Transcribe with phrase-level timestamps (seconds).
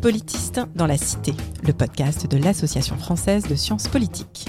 [0.00, 4.46] Politiste dans la Cité, le podcast de l'Association française de sciences politiques.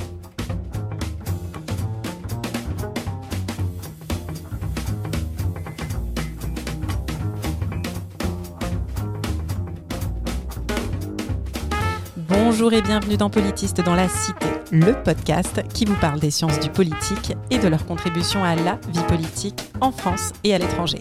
[12.15, 16.59] Bonjour et bienvenue dans Politiste dans la Cité, le podcast qui vous parle des sciences
[16.59, 20.99] du politique et de leur contribution à la vie politique en France et à l'étranger.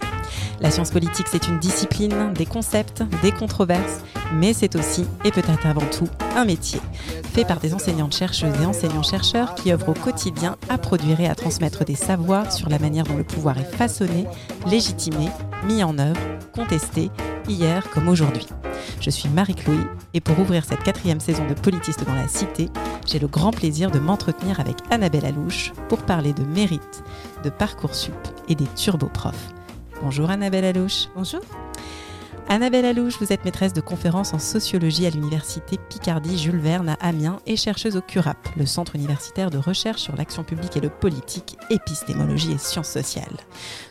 [0.60, 4.02] La science politique, c'est une discipline, des concepts, des controverses,
[4.34, 6.80] mais c'est aussi, et peut-être avant tout, un métier,
[7.32, 11.36] fait par des enseignantes chercheuses et enseignants-chercheurs qui œuvrent au quotidien à produire et à
[11.36, 14.26] transmettre des savoirs sur la manière dont le pouvoir est façonné,
[14.66, 15.28] légitimé,
[15.64, 16.20] mis en œuvre,
[16.52, 17.10] contesté,
[17.48, 18.46] hier comme aujourd'hui.
[19.00, 19.78] Je suis Marie-Chloé
[20.12, 22.68] et pour ouvrir cette quatrième saison de Politiste dans la Cité,
[23.06, 27.04] j'ai le grand plaisir de m'entretenir avec Annabelle Alouche pour parler de mérite,
[27.44, 28.12] de Parcoursup
[28.48, 29.52] et des turboprofs.
[30.00, 31.08] Bonjour Annabelle Alouche.
[31.16, 31.40] Bonjour.
[32.48, 36.94] Annabelle Alouche, vous êtes maîtresse de conférences en sociologie à l'université Picardie Jules Verne à
[37.00, 40.88] Amiens et chercheuse au CURAP, le centre universitaire de recherche sur l'action publique et le
[40.88, 43.36] politique, épistémologie et sciences sociales.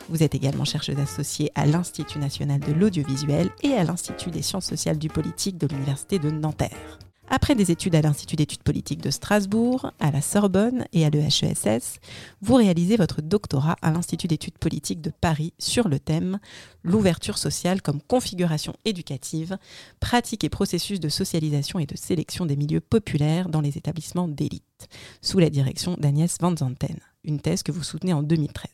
[0.08, 4.66] Vous êtes également chercheuse associée à l'Institut national de l'audiovisuel et à l'Institut des sciences
[4.66, 6.98] sociales du politique de l'université de Nanterre.
[7.30, 12.00] Après des études à l'Institut d'études politiques de Strasbourg, à la Sorbonne et à l'EHESS,
[12.40, 16.38] vous réalisez votre doctorat à l'Institut d'études politiques de Paris sur le thème
[16.82, 19.58] L'ouverture sociale comme configuration éducative,
[20.00, 24.88] pratique et processus de socialisation et de sélection des milieux populaires dans les établissements d'élite,
[25.20, 28.70] sous la direction d'Agnès Van Zanten, une thèse que vous soutenez en 2013.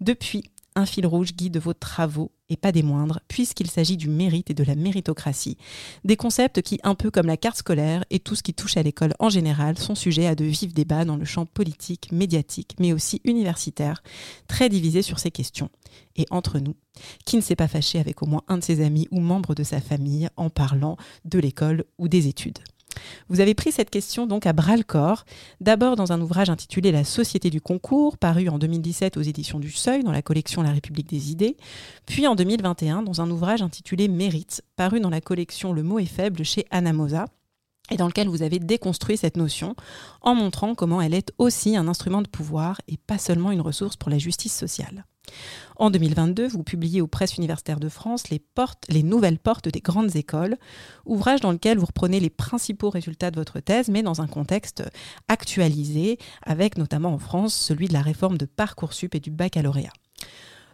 [0.00, 4.50] Depuis, un fil rouge guide vos travaux, et pas des moindres, puisqu'il s'agit du mérite
[4.50, 5.56] et de la méritocratie.
[6.04, 8.82] Des concepts qui, un peu comme la carte scolaire et tout ce qui touche à
[8.82, 12.92] l'école en général, sont sujets à de vifs débats dans le champ politique, médiatique, mais
[12.92, 14.02] aussi universitaire,
[14.46, 15.70] très divisés sur ces questions.
[16.16, 16.76] Et entre nous,
[17.24, 19.62] qui ne s'est pas fâché avec au moins un de ses amis ou membre de
[19.62, 22.58] sa famille en parlant de l'école ou des études?
[23.28, 25.24] Vous avez pris cette question donc à bras le corps,
[25.60, 29.70] d'abord dans un ouvrage intitulé La Société du concours, paru en 2017 aux éditions du
[29.70, 31.56] Seuil dans la collection La République des idées,
[32.06, 36.06] puis en 2021 dans un ouvrage intitulé Mérite, paru dans la collection Le mot est
[36.06, 37.26] faible chez Anamosa
[37.90, 39.74] et dans lequel vous avez déconstruit cette notion
[40.22, 43.96] en montrant comment elle est aussi un instrument de pouvoir et pas seulement une ressource
[43.96, 45.04] pour la justice sociale.
[45.76, 48.40] En 2022, vous publiez aux presses universitaires de France les,
[48.88, 50.56] les nouvelles portes des grandes écoles,
[51.04, 54.84] ouvrage dans lequel vous reprenez les principaux résultats de votre thèse, mais dans un contexte
[55.28, 59.92] actualisé, avec notamment en France celui de la réforme de Parcoursup et du baccalauréat.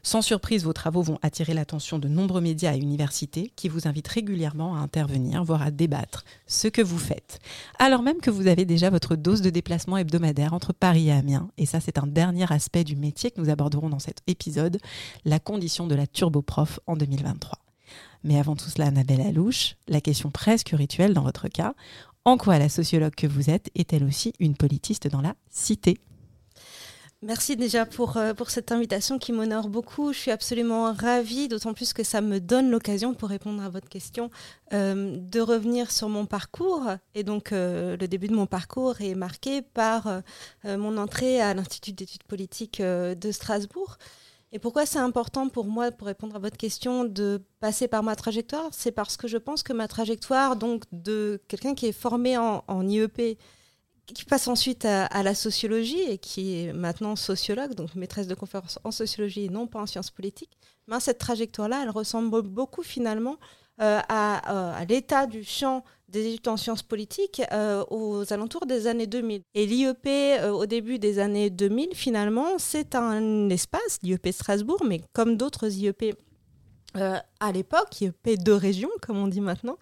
[0.02, 4.08] Sans surprise, vos travaux vont attirer l'attention de nombreux médias et universités qui vous invitent
[4.08, 7.38] régulièrement à intervenir, voire à débattre ce que vous faites.
[7.78, 11.50] Alors même que vous avez déjà votre dose de déplacement hebdomadaire entre Paris et Amiens,
[11.58, 14.78] et ça c'est un dernier aspect du métier que nous aborderons dans cet épisode,
[15.24, 17.58] la condition de la turboprof en 2023.
[18.22, 21.74] Mais avant tout cela, Annabelle Alouche, la question presque rituelle dans votre cas,
[22.24, 25.98] en quoi la sociologue que vous êtes est-elle aussi une politiste dans la cité?
[27.22, 30.14] Merci déjà pour, euh, pour cette invitation qui m'honore beaucoup.
[30.14, 33.90] Je suis absolument ravie, d'autant plus que ça me donne l'occasion, pour répondre à votre
[33.90, 34.30] question,
[34.72, 36.84] euh, de revenir sur mon parcours.
[37.14, 40.22] Et donc, euh, le début de mon parcours est marqué par
[40.64, 43.98] mon entrée à l'Institut d'études politiques de Strasbourg.
[44.52, 48.16] Et pourquoi c'est important pour moi, pour répondre à votre question, de passer par ma
[48.16, 48.68] trajectoire?
[48.72, 52.64] C'est parce que je pense que ma trajectoire, donc de quelqu'un qui est formé en,
[52.66, 53.38] en IEP,
[54.12, 58.78] qui passe ensuite à, la sociologie et qui est maintenant sociologue, donc maîtresse de conférence
[58.84, 60.56] en sociologie et non pas en sciences politiques,
[60.88, 63.36] mais cette trajectoire-là, elle ressemble beaucoup finalement
[63.80, 68.86] euh, euh, à, l'état du champ des études en sciences politiques euh, aux alentours des
[68.86, 69.40] années 2000.
[69.54, 70.06] Et l'IEP,
[70.52, 76.14] au début des années 2000, finalement, c'est un espace, l'IEP Strasbourg, mais comme d'autres IEP
[76.94, 79.78] à l'époque, IEP de région, comme on dit maintenant,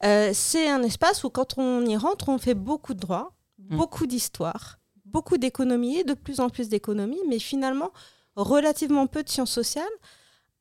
[0.00, 3.34] c'est un espace où quand on y rentre, on fait beaucoup de droits,
[3.70, 3.76] Mm.
[3.76, 7.92] beaucoup d'histoire, beaucoup d'économie et de plus en plus d'économie, mais finalement
[8.36, 9.84] relativement peu de sciences sociales,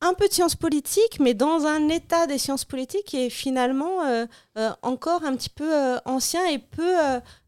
[0.02, 4.02] un peu de sciences politiques, mais dans un état des sciences politiques qui est finalement
[4.04, 4.26] euh,
[4.58, 6.96] euh, encore un petit peu euh, ancien et peu,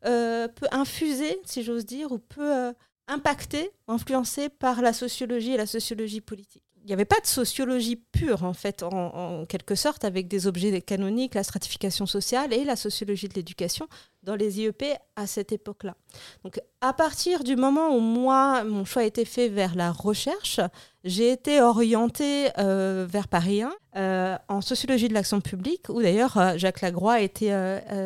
[0.04, 2.74] peu infusé, si j'ose dire, ou peu
[3.07, 7.95] impacté, influencé par la sociologie et la sociologie politique il n'y avait pas de sociologie
[7.95, 12.75] pure, en fait, en, quelque sorte, avec des objets canoniques, la stratification sociale et la
[12.75, 13.88] sociologie de l'éducation.
[14.24, 14.84] Dans les IEP
[15.16, 15.96] à cette époque-là.
[16.44, 20.60] Donc à partir du moment où moi, mon choix a été fait vers la recherche,
[21.04, 26.38] j'ai été orientée euh, vers Paris 1 euh, en sociologie de l'action publique, où d'ailleurs
[26.38, 27.54] euh, Jacques Lagroix a été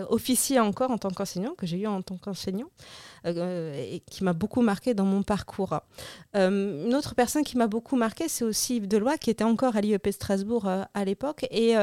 [0.09, 2.69] officier encore en tant qu'enseignant, que j'ai eu en tant qu'enseignant,
[3.25, 5.79] et qui m'a beaucoup marqué dans mon parcours.
[6.33, 9.81] une autre personne qui m'a beaucoup marqué, c'est aussi Yves Deloy, qui était encore à
[9.81, 11.75] l'IEP Strasbourg à l'époque, et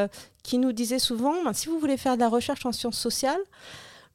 [0.42, 3.40] qui nous disait souvent, ben, si vous voulez faire de la recherche en sciences sociales,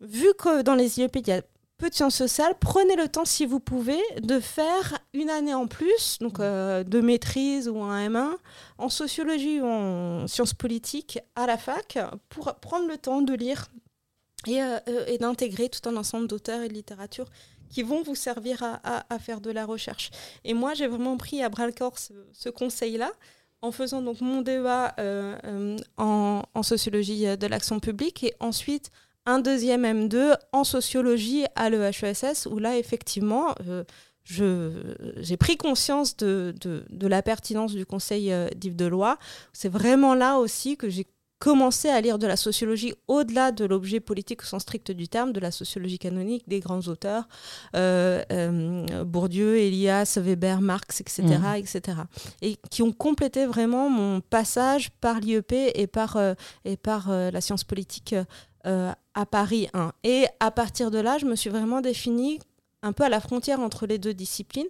[0.02, 1.42] vu que dans les IEP, il y a
[1.80, 5.66] peu de sciences sociales, prenez le temps, si vous pouvez, de faire une année en
[5.66, 8.36] plus, donc euh, de maîtrise ou un M1,
[8.78, 11.98] en sociologie ou en sciences politiques à la fac,
[12.28, 13.68] pour prendre le temps de lire
[14.46, 17.26] et, euh, et d'intégrer tout un ensemble d'auteurs et de littérature
[17.70, 20.10] qui vont vous servir à, à, faire de la recherche.
[20.44, 21.98] Et moi, j'ai vraiment pris à bras-le-corps
[22.34, 23.12] ce, conseil-là
[23.62, 28.90] en faisant donc mon débat euh, en, en, sociologie de l'action publique et ensuite
[29.26, 33.84] un deuxième M2 en sociologie à l'EHESS, où là, effectivement, euh,
[35.18, 39.16] j'ai pris conscience de, de, la pertinence du conseil euh, d'Yves Deloy.
[39.54, 41.08] C'est vraiment là aussi que j'ai
[41.40, 45.32] commencé à lire de la sociologie au-delà de l'objet politique au sens strict du terme,
[45.32, 47.30] de la sociologie canonique, des grands auteurs,
[47.78, 51.56] euh, Bourdieu, Elias, Weber, Marx, etc., mmh.
[51.56, 51.98] etc.
[52.42, 56.18] Et qui ont complété vraiment mon passage par l'IEP et par,
[56.66, 58.14] et par la science politique
[58.66, 59.92] euh, à Paris 1.
[60.06, 62.40] Et à partir de là, je me suis vraiment définie
[62.82, 64.68] un peu à la frontière entre les deux disciplines.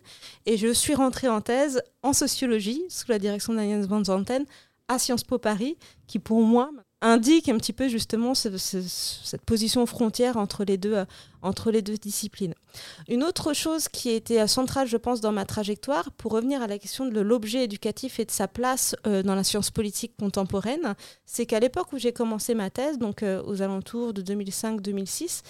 [0.48, 4.46] Et je suis rentrée en thèse en sociologie, sous la direction d'Agnès Van Zanten,
[4.88, 10.38] à Sciences Po Paris, qui pour moi indique un petit peu justement cette position frontière
[10.38, 11.06] entre les, deux, euh,
[11.42, 12.54] entre les deux disciplines.
[13.08, 16.78] Une autre chose qui était centrale, je pense, dans ma trajectoire, pour revenir à la
[16.78, 21.46] question de l'objet éducatif et de sa place euh, dans la science politique contemporaine, c'est
[21.46, 25.42] qu'à l'époque où j'ai commencé ma thèse, donc euh, aux alentours de 2005-2006,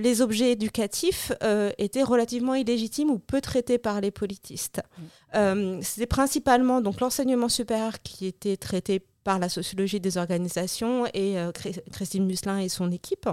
[0.00, 1.32] les objets éducatifs
[1.76, 4.80] étaient relativement illégitimes ou peu traités par les politistes.
[5.34, 5.80] Mmh.
[5.82, 11.52] C'était principalement donc l'enseignement supérieur qui était traité par la sociologie des organisations et euh,
[11.92, 13.28] Christine Muslin et son équipe.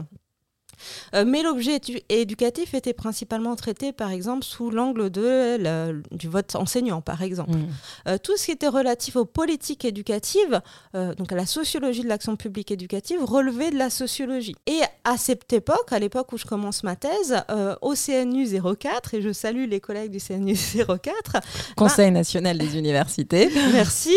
[1.13, 1.79] Euh, mais l'objet
[2.09, 7.57] éducatif était principalement traité, par exemple, sous l'angle de du vote enseignant, par exemple.
[7.57, 7.67] Mmh.
[8.07, 10.61] Euh, tout ce qui était relatif aux politiques éducatives,
[10.95, 14.55] euh, donc à la sociologie de l'action publique éducative, relevait de la sociologie.
[14.67, 17.35] Et à cette époque, à l'époque où je commence ma thèse,
[17.81, 18.47] au CNU
[18.79, 21.37] 04, et je salue les collègues du CNU 04.
[21.75, 23.49] Conseil ben national des universités.
[23.73, 24.15] Merci.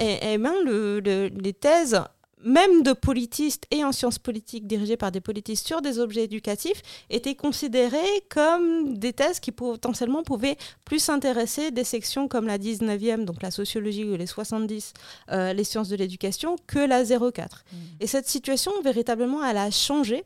[0.00, 2.00] et, et ben, le, les thèses
[2.44, 6.82] même de politistes et en sciences politiques dirigés par des politistes sur des objets éducatifs
[7.10, 7.98] étaient considérés
[8.28, 13.50] comme des thèses qui potentiellement pouvaient plus intéresser des sections comme la 19e, donc la
[13.50, 14.92] sociologie ou les 70,
[15.30, 17.64] euh, les sciences de l'éducation, que la 04.
[17.72, 17.76] Mmh.
[18.00, 20.24] Et cette situation, véritablement, elle a changé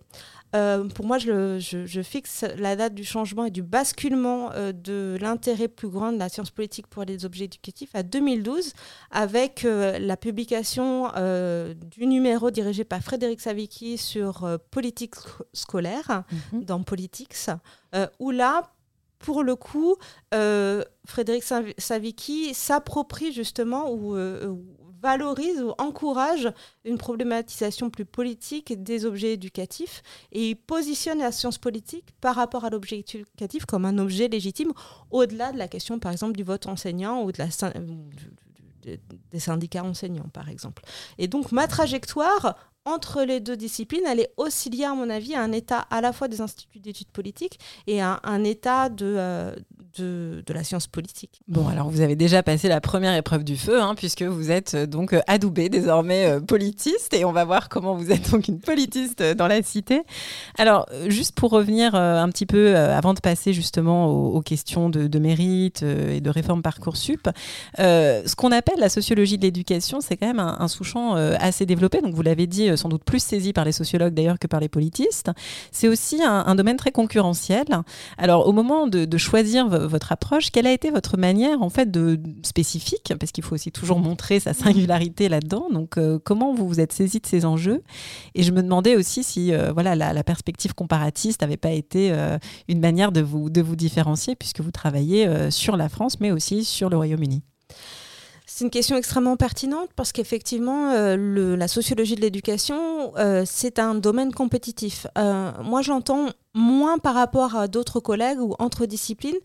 [0.54, 5.68] euh, pour moi, je, fixe la date du changement et du basculement euh, de l'intérêt
[5.68, 8.72] plus grand de la science politique pour les objets éducatifs à 2012,
[9.10, 11.06] avec euh, la publication
[11.96, 15.14] du numéro dirigé par Frédéric Savicki sur politique
[15.52, 16.64] scolaire mhm.
[16.64, 17.50] dans Politics,
[18.18, 18.70] où là,
[19.18, 19.96] pour le coup,
[20.32, 21.44] Frédéric
[21.78, 24.16] Savicki s'approprie justement ou
[25.02, 26.50] valorise ou encourage
[26.84, 30.02] une problématisation plus politique des objets éducatifs
[30.32, 34.72] et il positionne la science politique par rapport à l'objet éducatif comme un objet légitime
[35.10, 37.48] au-delà de la question par exemple du vote enseignant ou de la
[39.32, 40.82] des syndicats enseignants par exemple.
[41.18, 42.56] Et donc ma trajectoire
[42.86, 46.00] entre les deux disciplines, elle est aussi liée, à mon avis, à un état à
[46.00, 47.58] la fois des instituts d'études politiques
[47.88, 49.56] et à un état de, euh,
[49.98, 51.40] de, la science politique.
[51.48, 54.74] Bon, alors vous avez déjà passé la première épreuve du feu, hein, puisque vous êtes
[54.74, 58.48] euh, donc euh, adoubé désormais euh, politiste, et on va voir comment vous êtes donc
[58.48, 60.02] une politiste dans la cité.
[60.58, 65.82] Alors, juste pour revenir un petit peu, avant de passer justement aux, questions de, mérite
[65.82, 67.28] et de réforme Parcoursup,
[67.78, 72.14] ce qu'on appelle la sociologie de l'éducation, c'est quand même un, sous-champ assez développé, donc
[72.14, 75.30] vous l'avez dit, sans doute plus saisi par les sociologues d'ailleurs que par les politistes.
[75.72, 77.64] C'est aussi un, domaine très concurrentiel.
[78.18, 80.50] Alors, au moment de, de choisir votre approche.
[80.50, 84.40] Quelle a été votre manière en fait de spécifique, parce qu'il faut aussi toujours montrer
[84.40, 85.68] sa singularité là-dedans.
[85.70, 87.82] Donc, euh, comment vous vous êtes saisi de ces enjeux?
[88.34, 92.38] Et je me demandais aussi si euh, voilà la, perspective comparatiste n'avait pas été euh,
[92.68, 96.64] une manière de vous de vous différencier, puisque vous travaillez sur la France, mais aussi
[96.64, 97.42] sur le Royaume-Uni.
[98.46, 103.12] C'est une question extrêmement pertinente parce qu'effectivement, la sociologie de l'éducation,
[103.44, 105.08] c'est un domaine compétitif.
[105.16, 109.36] moi, j'entends moins par rapport à d'autres collègues ou entre disciplines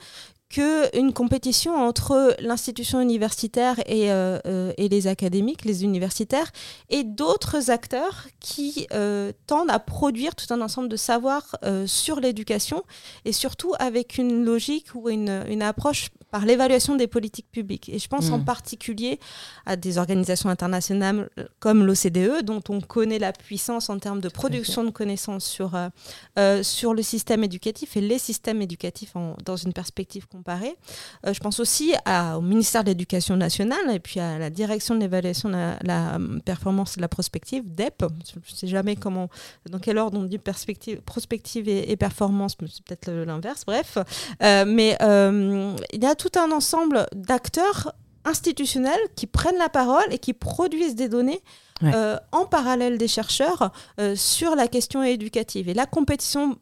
[0.52, 6.52] qu'une compétition entre l'institution universitaire et, euh, euh, les académiques, les universitaires,
[6.90, 11.56] et d'autres acteurs qui euh, tendent à produire tout un ensemble de savoirs
[11.86, 12.84] sur l'éducation,
[13.24, 17.90] et surtout avec une logique ou une approche par l'évaluation des politiques publiques.
[17.90, 18.46] Et je pense en mmh.
[18.46, 19.20] particulier
[19.66, 24.84] à des organisations internationales comme l'OCDE, dont on connaît la puissance en termes de production
[24.84, 25.78] de connaissances sur,
[26.64, 29.14] sur le système éducatif et les systèmes éducatifs
[29.46, 30.76] dans une perspective comparée.
[31.26, 31.94] Euh, je pense aussi
[32.36, 36.96] au ministère de l'Éducation nationale et puis à la direction de l'évaluation de la, performance
[36.96, 38.04] de la prospective, DEP.
[38.34, 39.30] Je ne sais jamais comment,
[39.70, 43.98] dans quel ordre on dit perspective, prospective et, performance, mais c'est peut-être l'inverse, bref.
[44.42, 47.94] Euh, mais euh, il y a tout un ensemble d'acteurs
[48.26, 51.42] institutionnels qui prennent la parole et qui produisent des données
[52.32, 53.72] en parallèle des chercheurs
[54.16, 55.68] sur la question éducative.
[55.68, 56.58] Et la compétition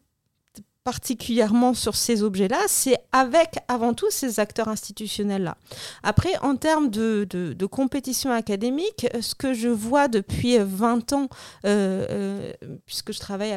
[0.84, 5.56] particulièrement sur ces objets-là, c'est avec avant tout ces acteurs institutionnels-là.
[6.02, 11.28] Après, en termes de, de, compétition académique, ce que je vois depuis 20 ans,
[11.66, 12.54] euh, euh,
[12.88, 13.56] puisque je travaille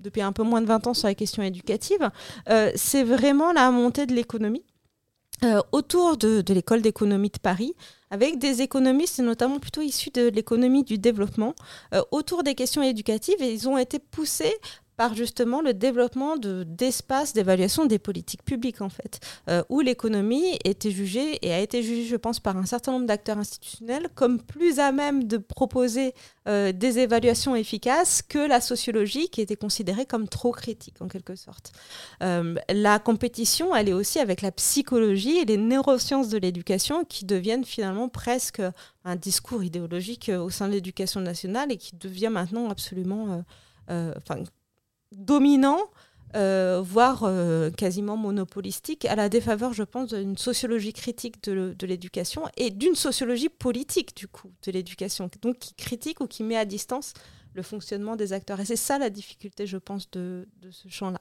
[0.00, 2.10] depuis un peu moins de 20 ans sur la question éducative,
[2.48, 4.64] euh, c'est vraiment la montée de l'économie.
[5.72, 7.74] Autour de, de l'école d'économie de Paris,
[8.10, 11.54] avec des économistes, notamment plutôt issus de l'économie du développement,
[12.10, 14.54] autour des questions éducatives, et ils ont été poussés
[14.96, 20.90] par justement le développement d'espaces d'évaluation des politiques publiques, en fait, euh, où l'économie était
[20.90, 24.78] jugée et a été jugée, je pense, par un certain nombre d'acteurs institutionnels comme plus
[24.78, 26.14] à même de proposer
[26.46, 31.36] euh, des évaluations efficaces que la sociologie, qui était considérée comme trop critique, en quelque
[31.36, 31.72] sorte.
[32.22, 37.24] Euh, la compétition, elle est aussi avec la psychologie et les neurosciences de l'éducation qui
[37.24, 38.62] deviennent finalement presque
[39.04, 43.42] un discours idéologique au sein de l'éducation nationale et qui devient maintenant absolument...
[43.88, 44.42] Enfin,
[45.12, 45.78] dominant,
[46.34, 52.42] euh, voire euh, quasiment monopolistique, à la défaveur, je pense, d'une sociologie critique de, l'éducation
[52.56, 56.64] et d'une sociologie politique, du coup, de l'éducation, donc qui critique ou qui met à
[56.64, 57.12] distance
[57.54, 58.60] le fonctionnement des acteurs.
[58.60, 61.20] Et c'est ça la difficulté, je pense, de ce champ-là.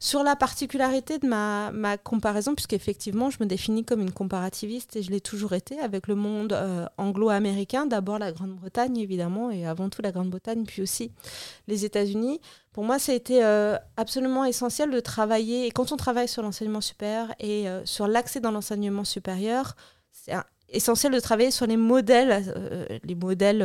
[0.00, 5.02] Sur la particularité de ma, ma comparaison, puisqu'effectivement, je me définis comme une comparativiste et
[5.02, 9.88] je l'ai toujours été avec le monde euh, anglo-américain, d'abord la Grande-Bretagne évidemment, et avant
[9.88, 11.12] tout la Grande-Bretagne, puis aussi
[11.68, 12.40] les États-Unis.
[12.72, 16.42] Pour moi, ça a été euh, absolument essentiel de travailler, et quand on travaille sur
[16.42, 19.76] l'enseignement supérieur et euh, sur l'accès dans l'enseignement supérieur,
[20.10, 20.34] c'est
[20.68, 23.62] essentiel de travailler sur les modèles, les modèles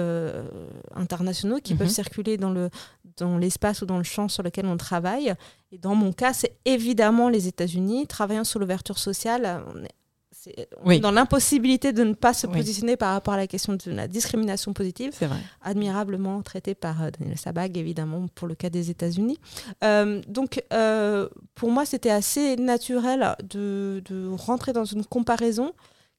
[0.93, 1.79] internationaux qui mhm.
[1.79, 2.69] peuvent circuler dans le,
[3.17, 5.33] dans l'espace ou dans le champ sur lequel on travaille.
[5.71, 8.07] Et dans mon cas, c'est évidemment les États-Unis.
[8.07, 13.33] Travaillant sur l'ouverture sociale, on est, dans l'impossibilité de ne pas se positionner par rapport
[13.33, 15.11] à la question de la discrimination positive.
[15.13, 15.39] C'est vrai.
[15.61, 19.39] Admirablement traité par euh, Daniel Sabag, évidemment, pour le cas des États-Unis.
[19.83, 25.73] Euh, donc, euh, pour moi, c'était assez naturel de, de, rentrer dans une comparaison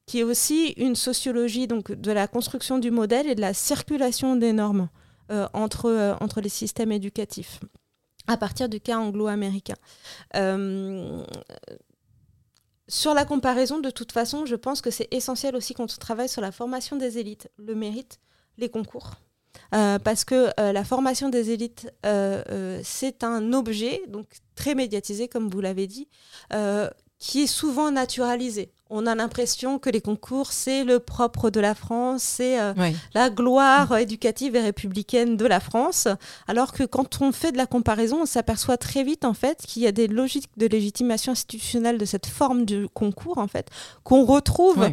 [0.05, 4.35] qui est aussi une sociologie donc, de la construction du modèle et de la circulation
[4.35, 4.89] des normes.
[5.31, 7.59] Euh, entre, euh, entre les systèmes éducatifs
[8.25, 9.75] à partir du cas anglo-américain.
[10.35, 11.23] Euh,
[12.87, 16.29] sur la comparaison, de toute façon, je pense que c'est essentiel aussi quand on travaille
[16.29, 18.19] sur la formation des élites, le mérite,
[18.57, 19.11] les concours.
[19.71, 21.91] parce que la formation des élites,
[22.83, 26.07] c'est un objet, donc très médiatisé, comme vous l'avez dit,
[27.19, 31.75] qui est souvent naturalisé on a l'impression que les concours, c'est le propre de la
[31.75, 32.73] France, c'est euh,
[33.13, 36.07] la gloire éducative et républicaine de la France.
[36.47, 39.83] Alors que quand on fait de la comparaison, on s'aperçoit très vite en fait qu'il
[39.83, 43.69] y a des logiques de légitimation institutionnelle de cette forme du concours en fait
[44.03, 44.89] qu'on retrouve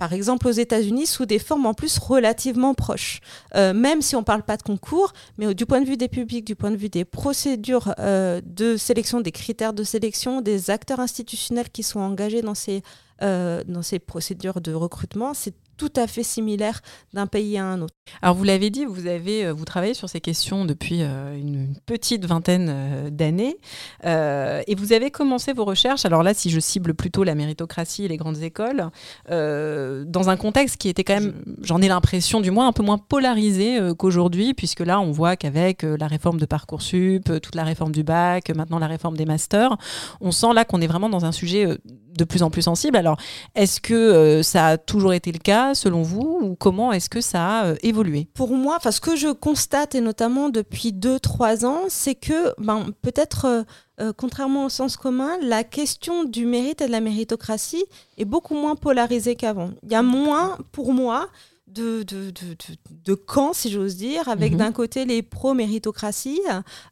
[0.00, 3.20] par exemple aux États-Unis, sous des formes en plus relativement proches.
[3.54, 6.08] Euh, même si on ne parle pas de concours, mais du point de vue des
[6.08, 10.70] publics, du point de vue des procédures euh, de sélection, des critères de sélection, des
[10.70, 12.82] acteurs institutionnels qui sont engagés dans ces,
[13.20, 16.82] euh, dans ces procédures de recrutement, c'est tout à fait similaire
[17.14, 17.94] d'un pays à un autre.
[18.20, 21.74] Alors vous l'avez dit, vous avez euh, vous travaillez sur ces questions depuis euh, une
[21.86, 23.56] petite vingtaine euh, d'années
[24.04, 26.04] et vous avez commencé vos recherches.
[26.04, 28.90] Alors là, si je cible plutôt la méritocratie et les grandes écoles,
[29.28, 32.98] dans un contexte qui était quand même, j'en ai l'impression du moins un peu moins
[32.98, 38.02] polarisé qu'aujourd'hui, puisque là on voit qu'avec la réforme de parcoursup, toute la réforme du
[38.02, 39.76] bac, maintenant la réforme des masters,
[40.20, 41.78] on sent là qu'on est vraiment dans un sujet
[42.16, 42.96] de plus en plus sensible.
[42.96, 43.16] Alors,
[43.54, 47.60] est-ce que ça a toujours été le cas selon vous ou comment est-ce que ça
[47.60, 48.28] a évolué?
[48.34, 53.44] Pour moi, ce que je constate, et notamment depuis 2-3 ans, c'est que ben, peut-être,
[53.44, 53.62] euh,
[54.00, 57.84] euh, contrairement au sens commun, la question du mérite et de la méritocratie
[58.18, 59.70] est beaucoup moins polarisée qu'avant.
[59.82, 61.28] Il y a moins, pour moi,
[61.74, 62.56] de, de, de,
[63.04, 64.58] de, camps, si j'ose dire, avec mhm.
[64.58, 66.40] d'un côté les pro-méritocratie,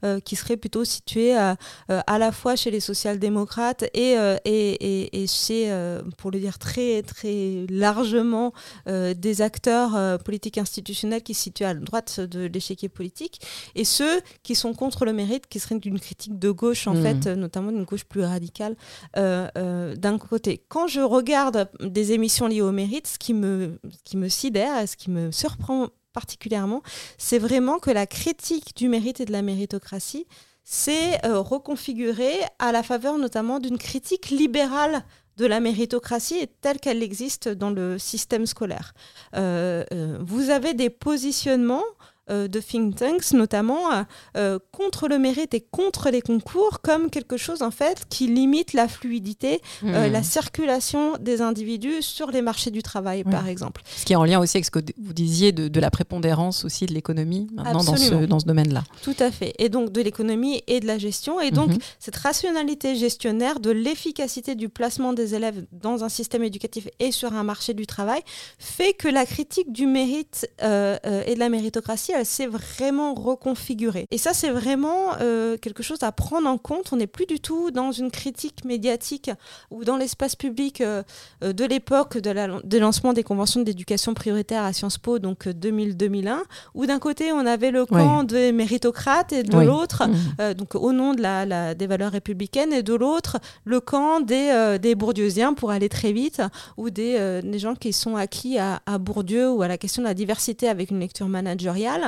[0.05, 1.55] euh, qui seraient plutôt situés euh,
[1.91, 5.73] euh, à la fois chez les social-démocrates et, et, et, chez,
[6.17, 8.53] pour le dire très, très largement,
[8.87, 13.41] des acteurs politiques institutionnels qui se situent à droite de l'échiquier politique,
[13.75, 17.03] et ceux qui sont contre le mérite, qui seraient d'une critique de gauche, en mhm.
[17.03, 18.77] fait, notamment d'une gauche plus radicale,
[19.15, 20.63] d'un côté.
[20.69, 24.97] Quand je regarde des émissions liées au mérite, ce qui me, qui me sidère, ce
[24.97, 26.83] qui me surprend particulièrement,
[27.17, 30.27] c'est vraiment que la critique du mérite et de la méritocratie
[30.65, 35.05] s'est euh, reconfigurée à la faveur notamment d'une critique libérale
[35.39, 38.93] de la méritocratie telle qu'elle existe dans le système scolaire.
[39.37, 41.85] Euh, euh, vous avez des positionnements
[42.29, 44.03] de think tanks, notamment euh,
[44.37, 48.73] euh, contre le mérite et contre les concours, comme quelque chose en fait qui limite
[48.73, 49.93] la fluidité, hmm.
[49.93, 53.83] la circulation des individus sur les marchés du travail, par exemple.
[53.97, 56.87] Ce qui est en lien aussi avec ce que vous disiez de, la prépondérance aussi
[56.87, 58.83] de l'économie maintenant dans ce, dans ce domaine-là.
[59.03, 59.55] Tout à fait.
[59.59, 61.41] Et donc de l'économie et de la gestion.
[61.41, 61.79] Et donc mhm.
[62.01, 67.33] cette rationalité gestionnaire de l'efficacité du placement des élèves dans un système éducatif et sur
[67.33, 68.21] un marché du travail
[68.59, 74.07] fait que la critique du mérite et de la méritocratie s'est vraiment reconfigurée.
[74.11, 76.93] Et ça, c'est vraiment euh, quelque chose à prendre en compte.
[76.93, 79.31] On n'est plus du tout dans une critique médiatique
[79.71, 81.03] ou dans l'espace public euh,
[81.43, 85.47] euh, de l'époque de la, de lancement des conventions d'éducation prioritaire à Sciences Po, donc
[85.47, 86.39] 2000-2001,
[86.75, 90.55] où d'un côté, on avait le camp des méritocrates et de l'autre, mmh.
[90.55, 94.95] donc au nom de la, des valeurs républicaines, et de l'autre, le camp des, des
[94.95, 96.43] bourdieusiens, pour aller très vite,
[96.77, 100.09] ou des, des gens qui sont acquis à, à Bourdieu ou à la question de
[100.09, 102.08] la diversité avec une lecture managériale.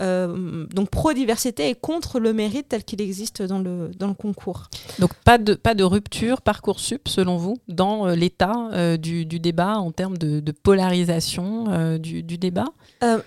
[0.00, 4.64] Euh, donc pro-diversité et contre le mérite tel qu'il existe dans le, dans le concours.
[4.98, 9.38] Donc pas de, pas de rupture Parcoursup, selon vous, dans euh, l'état euh, du, du,
[9.38, 12.66] débat en termes de, de polarisation du, du, débat?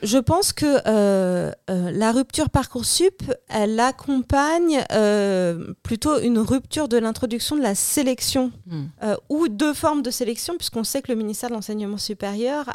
[0.04, 0.82] Je pense que
[1.68, 4.84] la rupture Parcoursup, elle accompagne
[5.84, 8.86] plutôt une rupture de l'introduction de la sélection hmm.
[9.30, 12.66] ou deux formes de sélection, puisqu'on sait que le ministère de l'Enseignement supérieur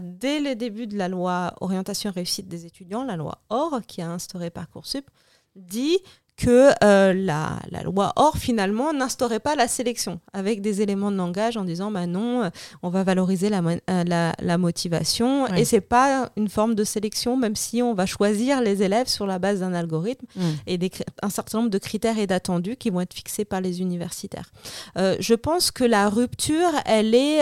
[0.00, 4.02] dès le début de la loi orientation et réussite des étudiants, la loi OR, qui
[4.02, 5.08] a instauré Parcoursup,
[5.54, 5.98] dit
[6.42, 11.56] que euh, la, loi OR, finalement, n'instaurait pas la sélection avec des éléments de langage
[11.56, 12.50] en disant bah non, euh,
[12.82, 15.46] on va valoriser la, euh, la, motivation.
[15.54, 19.24] Et c'est pas une forme de sélection, même si on va choisir les élèves sur
[19.24, 20.42] la base d'un algorithme mm.
[20.66, 20.90] et des,
[21.22, 24.50] un certain nombre de critères et d'attendus qui vont être fixés par les universitaires.
[24.96, 27.38] je pense que la rupture, elle est,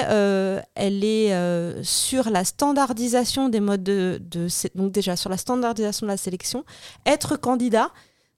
[0.75, 4.49] elle est sur la standardisation des modes de, de.
[4.75, 6.65] Donc, déjà, sur la standardisation de la sélection.
[7.07, 7.91] Être candidat,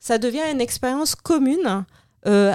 [0.02, 1.84] ça devient une expérience commune
[2.26, 2.52] euh,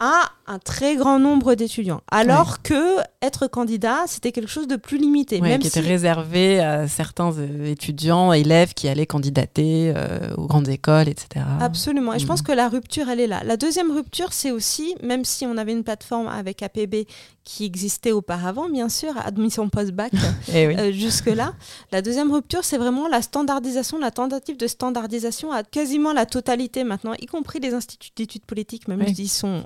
[0.00, 2.00] à un très grand nombre d'étudiants.
[2.10, 5.40] Alors que être candidat, c'était quelque chose de plus limité.
[5.40, 10.68] même qui était réservé à certains euh, étudiants, élèves qui allaient candidater euh, aux grandes
[10.68, 11.44] écoles, etc.
[11.60, 12.14] Absolument.
[12.14, 12.46] Et je pense mm.
[12.46, 13.42] que la rupture, elle est là.
[13.44, 17.06] La deuxième rupture, c'est aussi, même si on avait une plateforme avec APB
[17.44, 20.12] qui existait auparavant, bien sûr, admission post-bac
[20.52, 21.54] eh euh, jusque-là,
[21.90, 26.84] la deuxième rupture, c'est vraiment la standardisation, la tentative de standardisation à quasiment la totalité
[26.84, 29.64] maintenant, y compris les instituts d'études politiques, même s'ils sont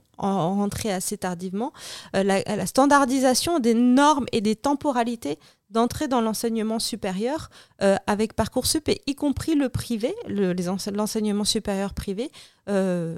[0.91, 1.73] assez tardivement,
[2.17, 5.39] euh, la, standardisation des normes et des temporalités
[5.71, 7.51] d'entrée dans l'enseignement supérieur
[7.83, 12.31] euh, avec Parcoursup, et y compris le privé, l'enseignement supérieur privé,
[12.69, 13.17] euh,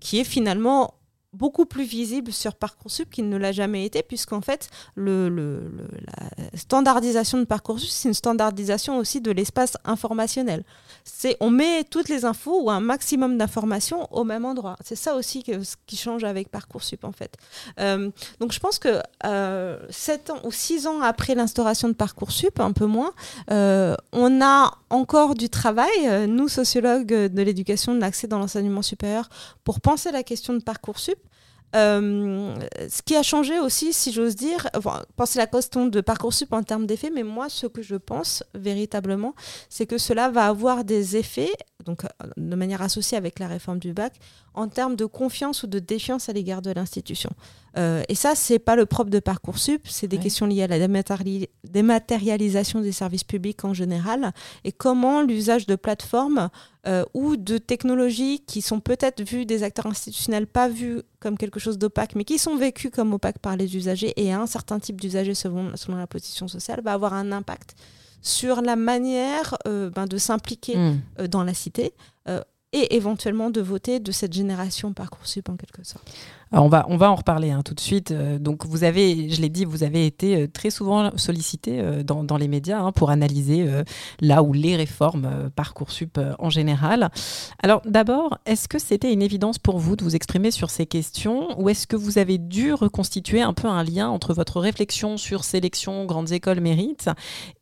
[0.00, 0.94] qui est finalement
[1.36, 7.38] beaucoup plus visible sur Parcoursup qu'il ne l'a jamais été, puisqu'en fait, le, la standardisation
[7.38, 10.64] de Parcoursup, c'est une standardisation aussi de l'espace informationnel.
[11.04, 14.76] C'est on met toutes les infos ou un maximum d'informations au même endroit.
[14.84, 17.36] C'est ça aussi que, ce qui change avec Parcoursup, en fait.
[17.80, 22.58] Euh, donc je pense que euh, 7 ans ou 6 ans après l'instauration de Parcoursup,
[22.60, 23.12] un peu moins,
[23.50, 28.82] euh, on a encore du travail, euh, nous, sociologues de l'éducation, de l'accès dans l'enseignement
[28.82, 29.28] supérieur,
[29.64, 31.18] pour penser la question de Parcoursup.
[31.76, 32.54] Euh,
[32.88, 34.68] ce qui a changé aussi, si j'ose dire,
[35.16, 39.34] penser la question de Parcoursup en termes d'effets, mais moi, ce que je pense véritablement,
[39.68, 41.52] c'est que cela va avoir des effets,
[41.84, 42.02] donc
[42.36, 44.14] de manière associée avec la réforme du bac,
[44.54, 47.30] en termes de confiance ou de défiance à l'égard de l'institution.
[47.78, 50.78] Euh, et ça, c'est pas le propre de Parcoursup, c'est des questions liées à la
[51.64, 54.32] dématérialisation des services publics en général
[54.64, 56.48] et comment l'usage de plateformes
[56.86, 61.60] euh, ou de technologies qui sont peut-être vues des acteurs institutionnels, pas vues comme quelque
[61.60, 65.00] chose d'opaque, mais qui sont vécues comme opaques par les usagers et un certain type
[65.00, 67.74] d'usagers selon, selon la position sociale, va avoir un impact
[68.22, 71.26] sur la manière euh, ben, de s'impliquer hmm.
[71.28, 71.92] dans la cité
[72.72, 76.04] et éventuellement de voter de cette génération Parcoursup en quelque sorte.
[76.50, 78.10] on, va, on va en reparler hein, tout de suite.
[78.10, 82.02] Euh, donc vous avez, je l'ai dit, vous avez été euh, très souvent sollicité euh,
[82.02, 83.66] dans, les médias hein, pour analyser
[84.20, 87.10] là où les réformes Parcoursup en général.
[87.62, 91.58] Alors d'abord, est-ce que c'était une évidence pour vous de vous exprimer sur ces questions
[91.60, 95.44] ou est-ce que vous avez dû reconstituer un peu un lien entre votre réflexion sur
[95.44, 97.08] sélection, grandes écoles, mérites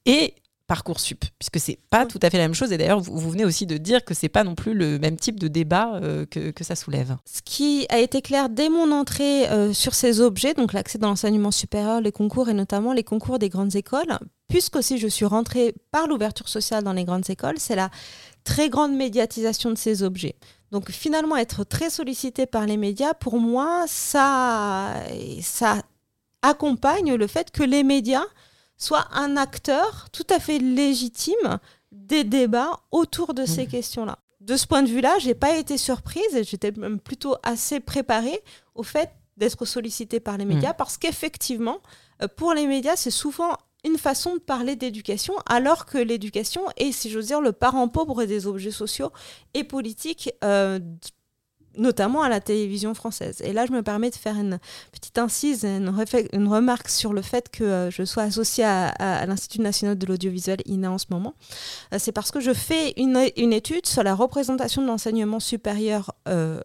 [0.07, 0.35] et
[0.67, 2.73] Parcoursup, puisque c'est pas tout à fait la même chose.
[2.73, 5.39] Et d'ailleurs, vous, venez aussi de dire que c'est pas non plus le même type
[5.39, 7.19] de débat euh, que, que, ça soulève.
[7.27, 11.09] Ce qui a été clair dès mon entrée euh, sur ces objets, donc l'accès dans
[11.09, 15.27] l'enseignement supérieur, les concours et notamment les concours des grandes écoles, puisque aussi je suis
[15.27, 17.91] rentrée par l'ouverture sociale dans les grandes écoles, c'est la
[18.43, 20.37] très grande médiatisation de ces objets.
[20.71, 24.95] Donc finalement, être très sollicité par les médias, pour moi, ça,
[25.43, 25.83] ça
[26.43, 28.25] accompagne le fait que les médias
[28.77, 31.59] soit un acteur tout à fait légitime
[31.93, 33.69] des débats autour de ces mmh.
[33.69, 34.19] questions-là.
[34.41, 38.41] De ce point de vue-là, j'ai pas été surprise et j'étais même plutôt assez préparée
[38.75, 40.77] au fait d'être sollicitée par les médias mmh.
[40.77, 41.79] parce qu'effectivement,
[42.23, 46.93] euh, pour les médias, c'est souvent une façon de parler d'éducation, alors que l'éducation est,
[46.93, 49.13] si j'ose dire, le parent pauvre des objets sociaux
[49.53, 50.79] et politiques euh,
[51.77, 53.41] notamment à la télévision française.
[53.45, 54.59] Et là, je me permets de faire une
[54.93, 59.99] petite incise, une, remarque sur le fait que euh, je sois associée à, l'Institut national
[59.99, 61.35] de l'audiovisuel INA en ce moment.
[61.93, 66.15] Euh, c'est parce que je fais une, une, étude sur la représentation de l'enseignement supérieur.
[66.29, 66.61] Euh,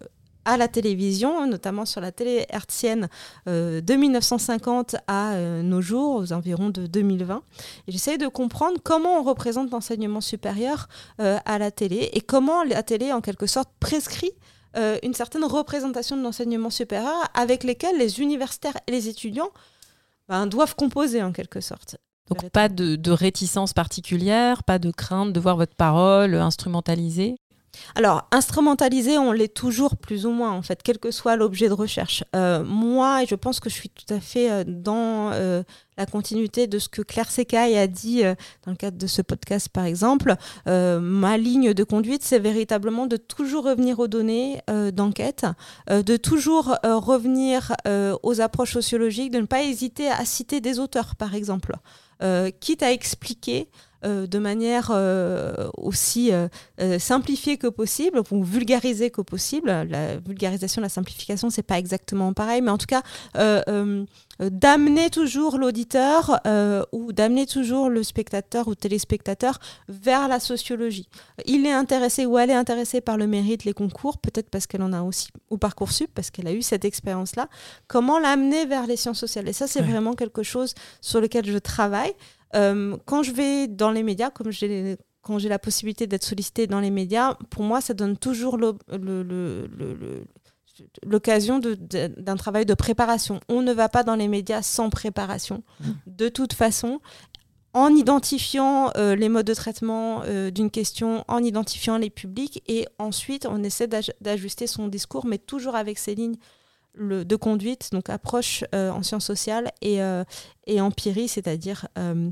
[0.46, 3.08] à la télévision, notamment sur la télé hertzienne
[3.46, 7.44] de 1950 à nos jours, aux environs de 2020.
[7.88, 10.88] Et j'essaie de comprendre comment on représente l'enseignement supérieur
[11.20, 14.32] à la télé et comment la télé, en quelque sorte, prescrit
[14.78, 19.50] euh, une certaine représentation de l'enseignement supérieur avec lesquels les universitaires et les étudiants
[20.28, 21.98] ben, doivent composer en quelque sorte.
[22.28, 27.38] Donc pas de, de, réticence particulière, pas de crainte de voir votre parole instrumentalisée?
[27.96, 31.74] Alors, instrumentalisée, on l'est toujours plus ou moins, en fait, quel que soit l'objet de
[31.74, 32.24] recherche.
[32.36, 35.64] Euh, moi, je pense que je suis tout à fait euh, dans euh,
[35.98, 38.24] la continuité de ce que Claire Secaille a dit
[38.66, 40.36] dans le cadre de ce podcast, par exemple.
[40.66, 44.62] ma ligne de conduite, c'est véritablement de toujours revenir aux données
[44.94, 45.46] d'enquête,
[45.90, 47.74] de toujours revenir
[48.24, 51.76] aux approches sociologiques, de ne pas hésiter à citer des auteurs, par exemple,
[52.62, 53.68] quitte à expliquer
[54.06, 56.48] euh, de manière euh, aussi euh,
[57.00, 59.70] simplifiée que possible, ou vulgarisée que possible.
[59.90, 63.04] La vulgarisation, la simplification, c'est pas exactement pareil, mais en tout cas,
[64.40, 66.40] d'amener toujours l'auditeur
[66.94, 69.60] ou d'amener toujours le spectateur ou téléspectateur
[69.90, 71.10] vers la sociologie.
[71.46, 74.84] Il est intéressé ou elle est intéressée par le mérite, les concours, peut-être parce qu'elle
[74.84, 77.50] en a aussi, ou Parcoursup, parce qu'elle a eu cette expérience-là.
[77.88, 79.50] Comment l'amener vers les sciences sociales?
[79.50, 82.14] Et ça, c'est vraiment quelque chose sur lequel je travaille.
[82.56, 86.66] Euh, quand je vais dans les médias, comme j'ai quand j'ai la possibilité d'être sollicitée
[86.66, 88.58] dans les médias, pour moi, ça donne toujours
[91.06, 93.40] l'occasion d'un travail de préparation.
[93.50, 95.62] On ne va pas dans les médias sans préparation.
[95.82, 95.86] Mmh.
[96.08, 97.02] De toute façon,
[97.74, 102.88] en identifiant euh, les modes de traitement euh, d'une question, en identifiant les publics, et
[102.98, 103.88] ensuite on essaie
[104.22, 106.38] d'ajuster son discours, mais toujours avec ces lignes
[106.98, 110.24] de conduite, donc approche euh, en sciences sociales et, euh,
[110.68, 112.32] et empirie, c'est-à-dire euh,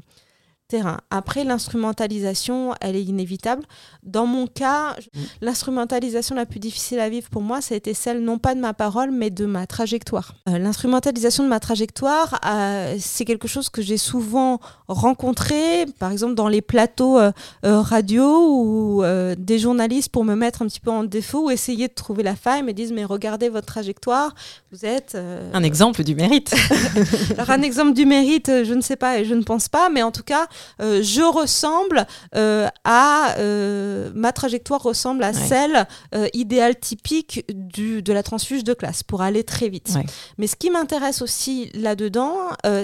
[0.68, 0.98] terrain.
[1.10, 3.64] Après, l'instrumentalisation, elle est inévitable.
[4.04, 5.20] Dans mon cas, mm.
[5.42, 8.60] l'instrumentalisation la plus difficile à vivre pour moi, ça a été celle non pas de
[8.60, 10.36] ma parole, mais de ma trajectoire.
[10.50, 16.36] Euh, l'instrumentalisation de ma trajectoire, euh, c'est quelque chose que j'ai souvent rencontré, par exemple
[16.36, 17.32] dans les plateaux euh,
[17.64, 19.04] radio où
[19.38, 22.36] des journalistes, pour me mettre un petit peu en défaut ou essayer de trouver la
[22.36, 24.34] faille, me disent mais regardez votre trajectoire,
[24.72, 25.18] vous êtes...
[25.54, 26.54] Un exemple du mérite.
[27.38, 30.04] Alors un exemple du mérite, je ne sais pas et je ne pense pas, mais
[30.04, 30.48] en tout cas,
[30.82, 35.88] euh, je ressemble euh, à euh, ma trajectoire ressemble à celle
[36.34, 39.94] idéale typique du, de la transfuge de classe pour aller très vite.
[40.38, 42.36] Mais ce qui m'intéresse aussi là-dedans,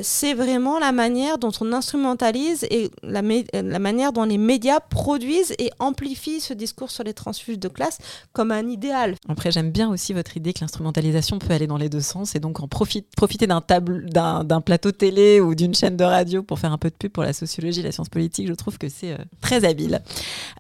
[0.02, 3.22] c'est vraiment la manière dont on instrumentalise et la,
[3.54, 7.98] la manière dont les médias produisent et amplifient ce discours sur les transfuges de classe
[8.34, 9.16] comme un idéal.
[9.30, 12.40] Après, j'aime bien aussi votre idée que l'instrumentalisation peut aller dans les deux sens et
[12.40, 16.78] donc en profite, profiter d'un plateau télé ou d'une chaîne de radio pour faire un
[16.78, 19.66] peu de pub pour la sociologie la science politique, je trouve que c'est euh, très
[19.66, 20.02] habile.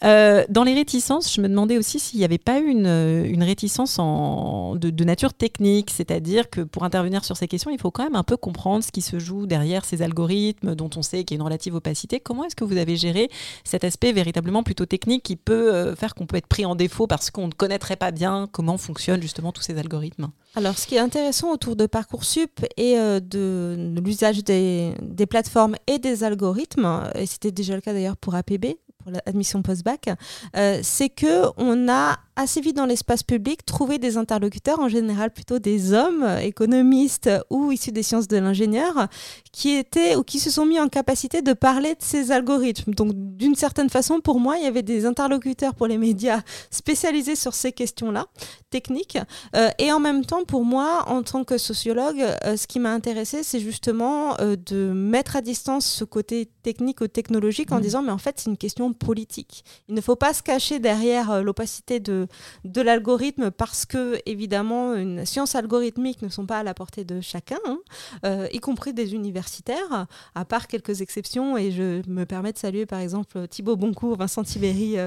[0.03, 3.99] Euh, dans les réticences, je me demandais aussi s'il n'y avait pas euh, une réticence
[3.99, 8.15] en, de, nature technique, c'est-à-dire que pour intervenir sur ces questions, il faut quand même
[8.15, 11.37] un peu comprendre ce qui se joue derrière ces algorithmes dont on sait qu'il y
[11.37, 12.19] a une relative opacité.
[12.19, 13.29] Comment est-ce que vous avez géré
[13.63, 17.31] cet aspect véritablement plutôt technique qui peut faire qu'on peut être pris en défaut parce
[17.31, 20.29] qu'on ne connaîtrait pas bien comment fonctionnent justement tous ces algorithmes?
[20.55, 25.75] Alors, ce qui est intéressant autour de Parcoursup et de, de l'usage des, des, plateformes
[25.87, 30.09] et des algorithmes, et c'était déjà le cas d'ailleurs pour APB, pour l'admission post-bac,
[30.55, 35.31] euh, c'est que on a assez vite dans l'espace public trouvé des interlocuteurs, en général
[35.31, 39.07] plutôt des hommes, économistes ou issus des sciences de l'ingénieur,
[39.51, 42.93] qui étaient ou qui se sont mis en capacité de parler de ces algorithmes.
[42.93, 46.41] Donc d'une certaine façon, pour moi, il y avait des interlocuteurs pour les médias
[46.71, 48.25] spécialisés sur ces questions-là,
[48.69, 49.17] techniques.
[49.55, 52.91] Euh, et en même temps, pour moi, en tant que sociologue, euh, ce qui m'a
[52.91, 57.81] intéressé, c'est justement euh, de mettre à distance ce côté technique ou technologique en mmh.
[57.81, 59.63] disant, mais en fait, c'est une question politique.
[59.87, 62.22] Il ne faut pas se cacher derrière l'opacité de,
[62.65, 67.21] de l'algorithme parce que, évidemment, une science algorithmique ne sont pas à la portée de
[67.21, 71.57] chacun, hein, y compris des universitaires, à part quelques exceptions.
[71.57, 74.97] Et je me permets de saluer, par exemple, Thibaut Boncourt, Vincent Tibéry,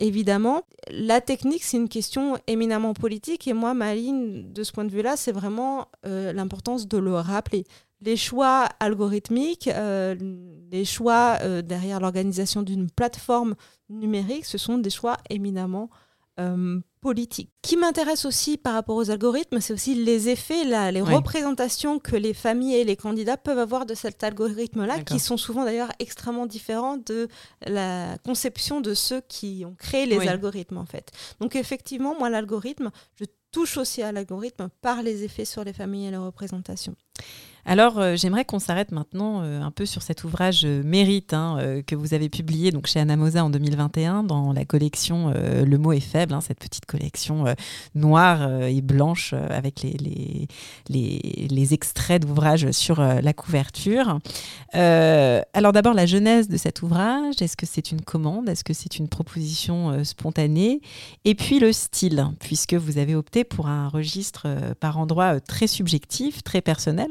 [0.00, 0.62] évidemment.
[0.90, 3.46] La technique, c'est une question éminemment politique.
[3.48, 7.14] Et moi, ma ligne de ce point de vue-là, c'est vraiment euh, l'importance de le
[7.14, 7.64] rappeler.
[8.00, 10.14] Les choix algorithmiques, euh,
[10.70, 13.54] les choix euh, derrière l'organisation d'une plateforme
[13.88, 15.90] numérique, ce sont des choix éminemment
[17.00, 17.50] politique.
[17.64, 22.16] Ce qui m'intéresse aussi par rapport aux algorithmes, c'est aussi les effets, les représentations que
[22.16, 26.46] les familles et les candidats peuvent avoir de cet algorithme-là, qui sont souvent d'ailleurs extrêmement
[26.46, 27.28] différents de
[27.66, 31.10] la conception de ceux qui ont créé les algorithmes en fait.
[31.40, 36.08] Donc effectivement, moi l'algorithme, je touche aussi à l'algorithme par les effets sur les familles
[36.08, 36.94] et les représentations.
[37.64, 41.82] Alors, euh, j'aimerais qu'on s'arrête maintenant euh, un peu sur cet ouvrage euh, Mérite hein,
[41.86, 46.00] que vous avez publié donc, chez Anamosa en 2021 dans la collection Le mot est
[46.00, 47.44] faible, hein, cette petite collection
[47.94, 50.48] noire et blanche avec les,
[51.74, 54.18] extraits d'ouvrages sur la couverture.
[54.72, 58.98] alors d'abord, la genèse de cet ouvrage, est-ce que c'est une commande Est-ce que c'est
[58.98, 60.80] une proposition spontanée?
[61.24, 64.46] Et puis le style, puisque vous avez opté pour un registre
[64.80, 67.08] par endroits très subjectif, très personnel,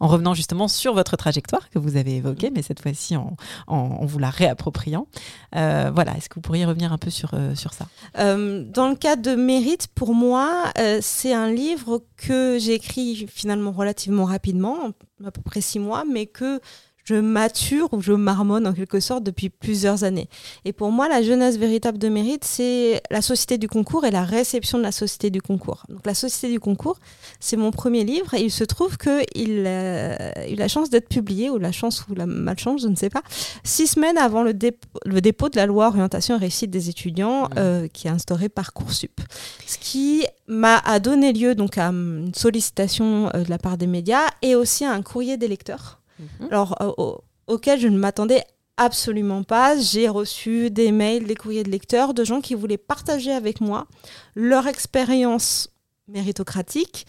[0.00, 4.18] en revenant justement sur votre trajectoire que vous avez évoquée, mais cette fois-ci en, vous
[4.18, 5.06] la réappropriant.
[5.54, 7.86] Euh, voilà, est-ce que vous pourriez revenir un peu sur, euh, sur ça?
[8.18, 13.72] Euh, Dans le cas de Mérite, pour moi, c'est un livre que j'ai écrit finalement
[13.72, 14.90] relativement rapidement,
[15.24, 16.60] à peu près six mois, mais que
[17.06, 20.28] je mature ou je marmonne en quelque sorte depuis plusieurs années.
[20.64, 24.24] Et pour moi, la jeunesse véritable de mérite, c'est la société du concours et la
[24.24, 25.84] réception de la société du concours.
[25.88, 26.98] Donc la société du concours,
[27.38, 31.48] c'est mon premier livre et il se trouve qu'il a eu la chance d'être publié,
[31.48, 33.22] ou la chance ou la malchance, je ne sais pas,
[33.62, 34.52] six semaines avant le,
[35.04, 37.54] le dépôt de la loi orientation et réussite des étudiants mmh.
[37.58, 39.20] euh, qui a instauré Parcoursup.
[39.66, 44.26] Ce qui m'a donné lieu donc à une sollicitation euh, de la part des médias
[44.42, 46.48] et aussi à un courrier des lecteurs Mhm.
[46.50, 48.42] Alors, auquel je ne m'attendais
[48.76, 49.78] absolument pas.
[49.78, 53.86] J'ai reçu des mails, des courriers de lecteurs de gens qui voulaient partager avec moi
[54.34, 55.70] leur expérience
[56.08, 57.06] méritocratique,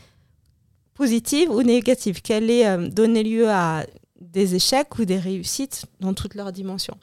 [0.93, 3.86] positive ou négative, qu'elle ait euh, donné lieu à
[4.19, 6.97] des échecs ou des réussites dans toutes leurs dimensions.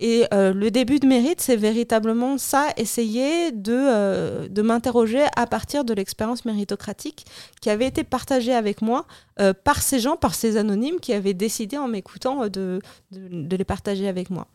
[0.00, 5.46] Et euh, le début de mérite, c'est véritablement ça, essayer de, euh, de m'interroger à
[5.46, 7.26] partir de l'expérience méritocratique
[7.60, 9.06] qui avait été partagée avec moi
[9.40, 12.80] euh, par ces gens, par ces anonymes qui avaient décidé en m'écoutant de,
[13.12, 14.46] de, les partager avec moi.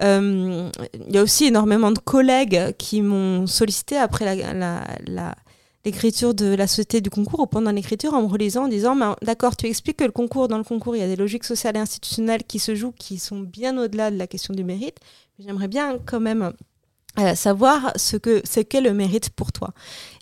[0.00, 0.70] Il
[1.08, 5.34] y a aussi énormément de collègues qui m'ont sollicité après la, la
[5.84, 9.56] l'écriture de la société du concours ou pendant l'écriture en me relisant en disant d'accord
[9.56, 11.80] tu expliques que le concours dans le concours il y a des logiques sociales et
[11.80, 14.98] institutionnelles qui se jouent qui sont bien au-delà de la question du mérite.
[15.38, 16.52] Mais j'aimerais bien quand même
[17.18, 19.74] euh, savoir ce que c'est qu'est le mérite pour toi.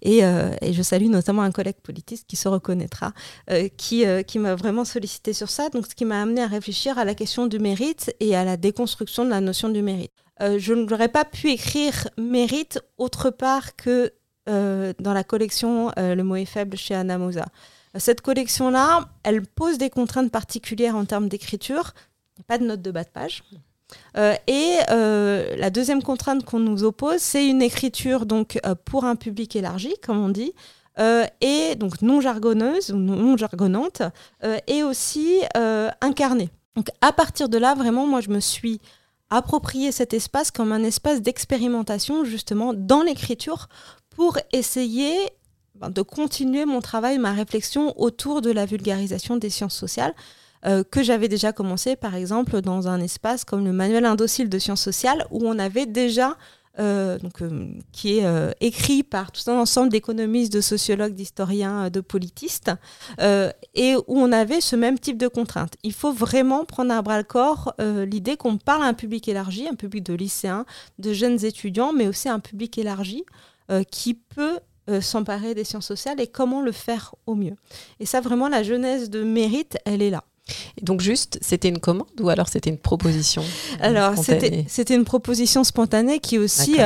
[0.02, 3.12] Et, euh, et, je salue notamment un collègue politiste qui se reconnaîtra
[3.48, 5.68] euh, qui, qui m'a vraiment sollicité sur ça.
[5.68, 8.56] Donc ce qui m'a amené à réfléchir à la question du mérite et à la
[8.56, 10.10] déconstruction de la notion du mérite.
[10.40, 14.10] Je n'aurais pas pu écrire mérite autre part que
[14.46, 17.46] dans la collection euh, Le mot est faible chez Anna Mosa.
[17.96, 21.92] Cette collection-là, elle pose des contraintes particulières en termes d'écriture.
[22.46, 23.42] Pas de notes de bas de page.
[24.16, 29.56] Euh, et la deuxième contrainte qu'on nous oppose, c'est une écriture donc pour un public
[29.56, 30.52] élargi, comme on dit,
[31.40, 34.02] et donc non jargonneuse ou non jargonnante,
[34.68, 35.40] et aussi
[36.00, 36.50] incarnée.
[36.76, 38.80] Donc à partir de là, vraiment, moi, je me suis
[39.30, 43.68] approprié cet espace comme un espace d'expérimentation justement dans l'écriture
[44.20, 45.16] pour essayer
[45.76, 50.12] ben, de continuer mon travail, ma réflexion autour de la vulgarisation des sciences sociales,
[50.66, 54.58] euh, que j'avais déjà commencé par exemple dans un espace comme le manuel indocile de
[54.58, 56.36] sciences sociales, où on avait déjà,
[56.78, 58.26] euh, donc, euh, qui est
[58.60, 62.72] écrit par tout un ensemble d'économistes, de sociologues, d'historiens, de politistes,
[63.74, 65.76] et où on avait ce même type de contraintes.
[65.82, 69.66] Il faut vraiment prendre à bras le corps l'idée qu'on parle à un public élargi,
[69.66, 70.66] un public de lycéens,
[70.98, 73.24] de jeunes étudiants, mais aussi un public élargi.
[73.70, 77.54] Euh, qui peut euh, s'emparer des sciences sociales et comment le faire au mieux.
[78.00, 80.24] Et ça, vraiment, la genèse de mérite, elle est là.
[80.76, 83.44] Et donc juste, c'était une commande ou alors c'était une proposition
[83.80, 86.76] Alors c'était une proposition spontanée qui aussi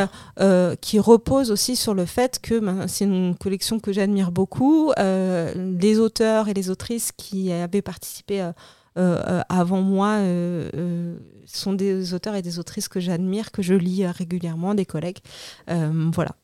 [0.82, 4.92] qui repose aussi sur le fait que ben, c'est une collection que j'admire beaucoup.
[4.98, 8.52] les auteurs et les autrices qui avaient participé
[8.96, 11.16] euh, euh, avant moi euh,
[11.46, 15.18] sont des auteurs et des autrices que j'admire, que je lis régulièrement, des collègues.
[15.66, 16.36] voilà.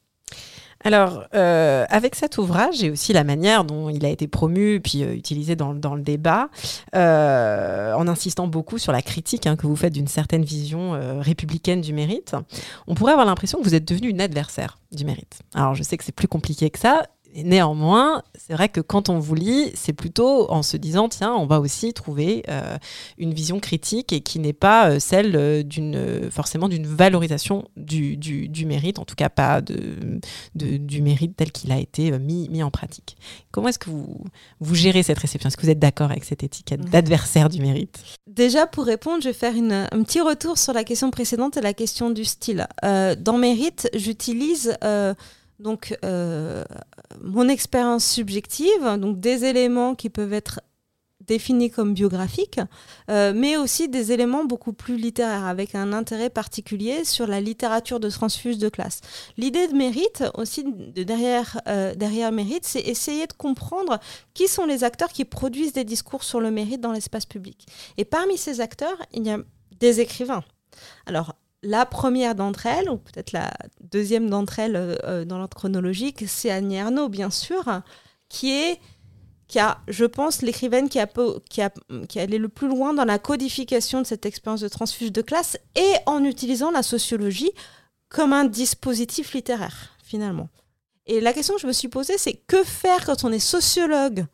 [0.83, 5.57] Alors, avec cet ouvrage et aussi la manière dont il a été promu puis utilisé
[5.57, 6.49] dans, le débat,
[6.95, 11.93] en insistant beaucoup sur la critique hein, que vous faites d'une certaine vision républicaine du
[11.93, 12.35] mérite,
[12.87, 15.41] on pourrait avoir l'impression que vous êtes devenu une adversaire du mérite.
[15.55, 17.03] Alors, je sais que c'est plus compliqué que ça,
[17.35, 21.47] néanmoins, c'est vrai que quand on vous lit, c'est plutôt en se disant tiens, on
[21.47, 22.77] va aussi trouver euh,
[23.19, 28.17] une vision critique et qui n'est pas euh, celle euh, d'une forcément d'une valorisation du,
[28.17, 30.11] du, mérite, en tout cas pas de,
[30.55, 33.17] du mérite tel qu'il a été mis, mis en pratique.
[33.51, 34.25] Comment est-ce que vous,
[34.61, 35.49] vous gérez cette réception?
[35.49, 38.01] Est-ce que vous êtes d'accord avec cette étiquette d'adversaire du mérite?
[38.27, 41.61] Déjà, pour répondre, je vais faire une, un petit retour sur la question précédente et
[41.61, 42.67] la question du style.
[42.83, 44.77] dans mérite, j'utilise
[45.61, 46.65] donc euh,
[47.21, 50.61] mon expérience subjective, donc des éléments qui peuvent être
[51.31, 52.61] définis comme biographiques,
[53.09, 58.01] euh, mais aussi des éléments beaucoup plus littéraires, avec un intérêt particulier sur la littérature
[58.01, 59.01] de transfuse de classe.
[59.37, 64.01] L'idée de mérite, aussi de derrière, euh, derrière mérite, c'est essayer de comprendre
[64.35, 67.67] qui sont les acteurs qui produisent des discours sur le mérite dans l'espace public.
[67.97, 69.39] Et parmi ces acteurs, il y a
[69.79, 70.43] des écrivains.
[71.07, 75.57] Alors, la première d'entre elles, ou peut-être la deuxième d'entre elles euh, euh, dans l'ordre
[75.57, 77.83] chronologique, c'est Annie Ernaux, bien sûr,
[78.29, 78.81] qui est
[79.47, 81.09] qui a, je pense, l'écrivaine qui a,
[81.49, 81.73] qui, a,
[82.09, 85.59] qui allé le plus loin dans la codification de cette expérience de transfuge de classe
[85.75, 87.51] et en utilisant la sociologie
[88.09, 90.51] comme un dispositif littéraire, finalement.
[91.07, 94.25] Et la question que je me suis posée, c'est que faire quand on est sociologue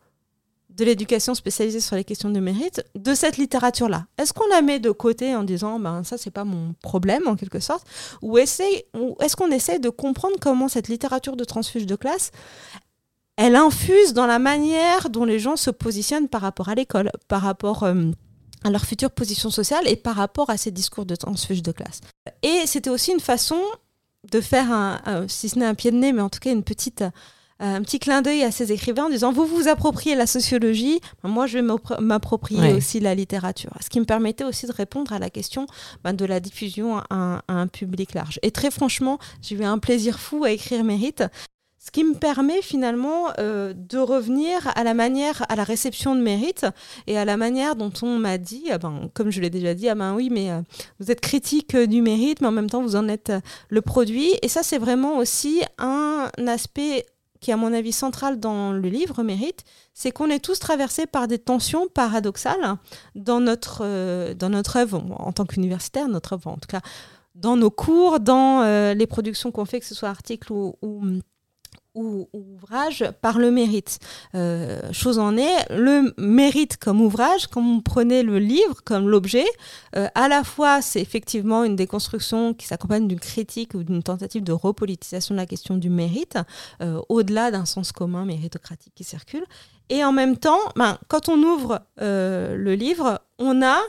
[0.77, 4.79] de l'éducation spécialisée sur les questions de mérite de cette littérature-là Est-ce qu'on la met
[4.79, 7.85] de côté en disant ben ça c'est pas mon problème en quelque sorte
[8.21, 12.31] ou, est-ce qu'on essaie de comprendre comment cette littérature de transfuge de classe
[13.37, 17.43] elle infuse dans la manière dont les gens se positionnent par rapport à l'école, par
[17.43, 18.09] rapport euh,
[18.63, 22.01] à leur future position sociale et par rapport à ces discours de transfuge de classe.
[22.41, 23.61] Et c'était aussi une façon
[24.31, 26.63] de faire un, si ce n'est un pied de nez, mais en tout cas une
[26.63, 27.03] petite
[27.59, 31.47] un petit clin d'œil à ces écrivains en disant vous vous appropriez la sociologie, moi
[31.47, 33.71] je vais m'approprier aussi la littérature.
[33.81, 35.67] Ce qui me permettait aussi de répondre à la question
[36.03, 38.39] ben, de la diffusion à un, public large.
[38.43, 41.23] Et très franchement, j'ai eu un plaisir fou à écrire Mérite.
[41.79, 46.21] Ce qui me permet finalement euh, de revenir à la manière, à la réception de
[46.21, 46.65] mérite
[47.07, 49.87] et à la manière dont on m'a dit, ah ben, comme je l'ai déjà dit,
[49.87, 50.61] ah ben oui, mais euh,
[50.99, 53.31] vous êtes critique du mérite, mais en même temps vous en êtes
[53.69, 54.33] le produit.
[54.41, 57.05] Et ça, c'est vraiment aussi un aspect
[57.39, 61.27] qui à mon avis central dans le livre Mérite, c'est qu'on est tous traversés par
[61.27, 62.77] des tensions paradoxales
[63.15, 64.33] dans notre, euh,
[64.75, 66.81] œuvre, en tant qu'universitaire, notre œuvre en tout cas,
[67.35, 70.75] dans nos cours, dans euh, les productions qu'on fait, que ce soit articles ou,
[71.97, 73.99] ouvrage par le mérite.
[74.35, 79.45] Euh, chose en est, le mérite comme ouvrage, quand on prenait le livre comme l'objet,
[79.95, 84.43] euh, à la fois c'est effectivement une déconstruction qui s'accompagne d'une critique ou d'une tentative
[84.43, 86.37] de repolitisation de la question du mérite,
[86.81, 89.45] euh, au-delà d'un sens commun méritocratique qui circule.
[89.89, 93.79] Et en même temps, ben, quand on ouvre le livre, on a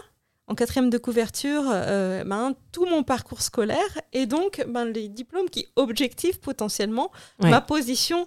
[0.48, 5.50] en quatrième de couverture euh, ben, tout mon parcours scolaire et donc ben, les diplômes
[5.50, 8.26] qui objectivent potentiellement ma position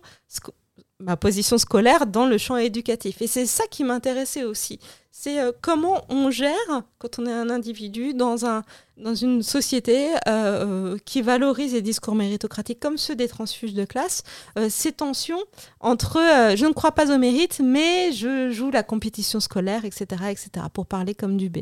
[1.00, 3.24] ma position scolaire dans le champ éducatif.
[3.24, 4.80] Et c'est ça qui m'intéressait aussi.
[5.10, 8.62] C'est euh, comment on gère, quand on est un individu, dans, un,
[8.98, 14.22] dans une société euh, qui valorise les discours méritocratiques comme ceux des transfuges de classe,
[14.70, 15.42] ces tensions
[15.80, 16.20] entre
[16.56, 20.86] je ne crois pas au mérite, mais je joue la compétition scolaire, etc., etc., pour
[20.86, 21.62] parler comme du B.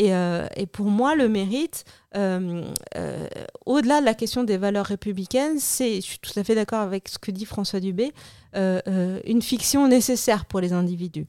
[0.00, 1.84] Euh, et, pour moi, le mérite,
[2.16, 2.62] euh,
[2.96, 3.26] euh,
[3.66, 7.08] au-delà de la question des valeurs républicaines, c'est, je suis tout à fait d'accord avec
[7.08, 8.12] ce que dit François Dubé,
[8.54, 11.26] une fiction nécessaire pour les individus.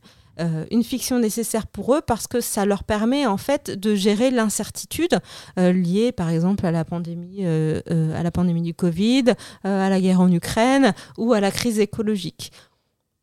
[0.71, 5.19] une fiction nécessaire pour eux parce que ça leur permet en fait de gérer l'incertitude
[5.57, 9.25] liée par exemple à la pandémie, à la pandémie du Covid,
[9.65, 12.51] à la guerre en Ukraine ou à la crise écologique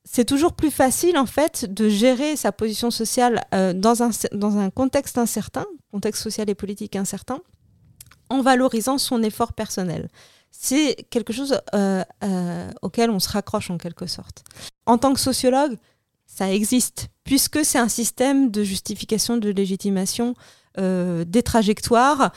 [0.09, 5.19] c'est toujours plus facile en fait de gérer sa position sociale euh, dans, un, contexte
[5.19, 7.40] incertain, contexte social et politique incertain,
[8.31, 10.09] en valorisant son effort personnel.
[10.53, 14.45] C'est quelque chose euh, euh, auquel on se raccroche en quelque sorte.
[14.87, 15.77] En tant que sociologue,
[16.27, 20.35] ça existe, puisque c'est un système de justification, de légitimation
[20.78, 22.32] des trajectoires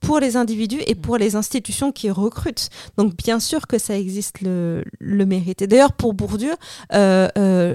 [0.00, 2.68] pour les individus et pour les institutions qui recrutent.
[2.96, 5.62] Donc bien sûr que ça existe le, mérite.
[5.62, 6.54] Et d'ailleurs pour Bourdieu,
[6.92, 7.74] le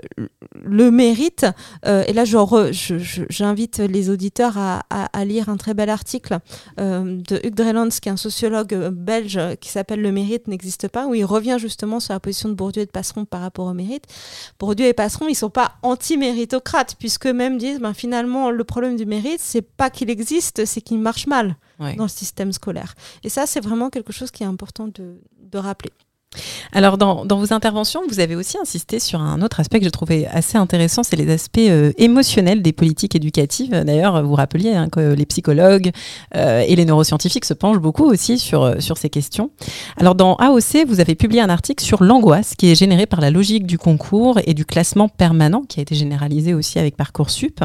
[0.91, 1.45] mérite,
[1.85, 6.39] et là j'invite les auditeurs à, lire un très bel article
[6.77, 11.15] de Hugues Drelands, qui est un sociologue belge qui s'appelle Le mérite n'existe pas, où
[11.15, 14.06] il revient justement sur la position de Bourdieu et de Passeron par rapport au mérite.
[14.60, 19.06] Bourdieu et Passeron, ils sont pas anti-méritocrates, puisque même disent, ben, finalement, le problème du
[19.06, 22.96] mérite, c'est pas qu'il existe, c'est qu'il marche mal dans le système scolaire.
[23.23, 25.92] Et ça, c'est vraiment quelque chose qui est important de rappeler.
[26.71, 30.27] Alors, dans, vos interventions, vous avez aussi insisté sur un autre aspect que j'ai trouvé
[30.27, 33.71] assez intéressant, c'est les aspects euh, émotionnels des politiques éducatives.
[33.71, 35.90] D'ailleurs, vous rappeliez hein, que les psychologues
[36.36, 39.50] euh, et les neuroscientifiques se penchent beaucoup aussi sur, euh, sur ces questions.
[39.98, 43.32] Alors, dans AOC, vous avez publié un article sur l'angoisse qui est générée par la
[43.32, 47.63] logique du concours et du classement permanent, qui a été généralisé aussi avec Parcoursup,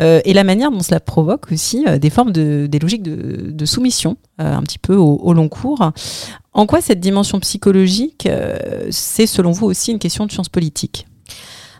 [0.00, 4.62] et la manière dont cela provoque aussi des formes de, des logiques de, soumission un
[4.62, 5.92] petit peu au long cours.
[6.52, 11.06] En quoi cette dimension psychologique, euh, c'est selon vous aussi une question de science politique?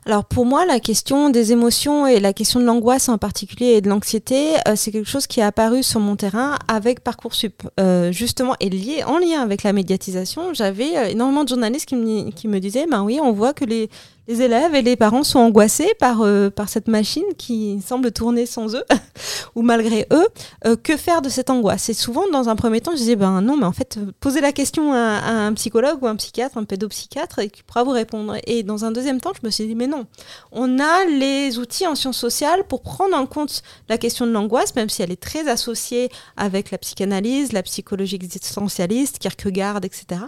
[0.07, 3.81] Alors pour moi, la question des émotions et la question de l'angoisse en particulier et
[3.81, 7.62] de l'anxiété, euh, c'est quelque chose qui est apparu sur mon terrain avec Parcoursup.
[7.79, 12.31] Euh, justement, et lié, en lien avec la médiatisation, j'avais énormément de journalistes qui me,
[12.31, 13.91] qui me disaient, ben oui, on voit que les,
[14.31, 18.47] les élèves et les parents sont angoissés par, euh, par cette machine qui semble tourner
[18.47, 18.85] sans eux
[19.57, 20.26] ou malgré eux.
[20.66, 21.89] Euh, que faire de cette angoisse?
[21.89, 24.53] Et souvent, dans un premier temps, je disais, ben non, mais en fait, posez la
[24.53, 28.37] question à, un psychologue ou un psychiatre, un pédopsychiatre, et qui pourra vous répondre.
[28.47, 30.07] Et dans un deuxième temps, je me suis dit, mais non,
[30.53, 34.76] on a les outils en sciences sociales pour prendre en compte la question de l'angoisse,
[34.76, 40.20] même si elle est très associée avec la psychanalyse, la psychologie existentialiste, Kierkegaard, etc.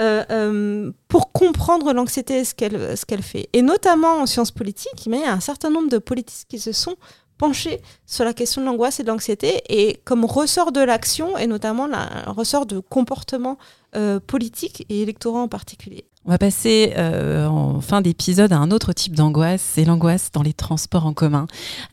[0.00, 3.50] Euh, euh, pour comprendre l'anxiété, ce qu'elle ce qu'elle fait.
[3.52, 6.72] Et notamment en sciences politiques, il y a un certain nombre de politiques qui se
[6.72, 6.96] sont
[7.36, 11.46] penchés sur la question de l'angoisse et de l'anxiété, et comme ressort de l'action, et
[11.46, 13.58] notamment un ressort de comportement
[13.96, 16.04] euh, politique et électoraux en particulier.
[16.26, 20.42] On va passer euh, en fin d'épisode à un autre type d'angoisse, c'est l'angoisse dans
[20.42, 21.46] les transports en commun.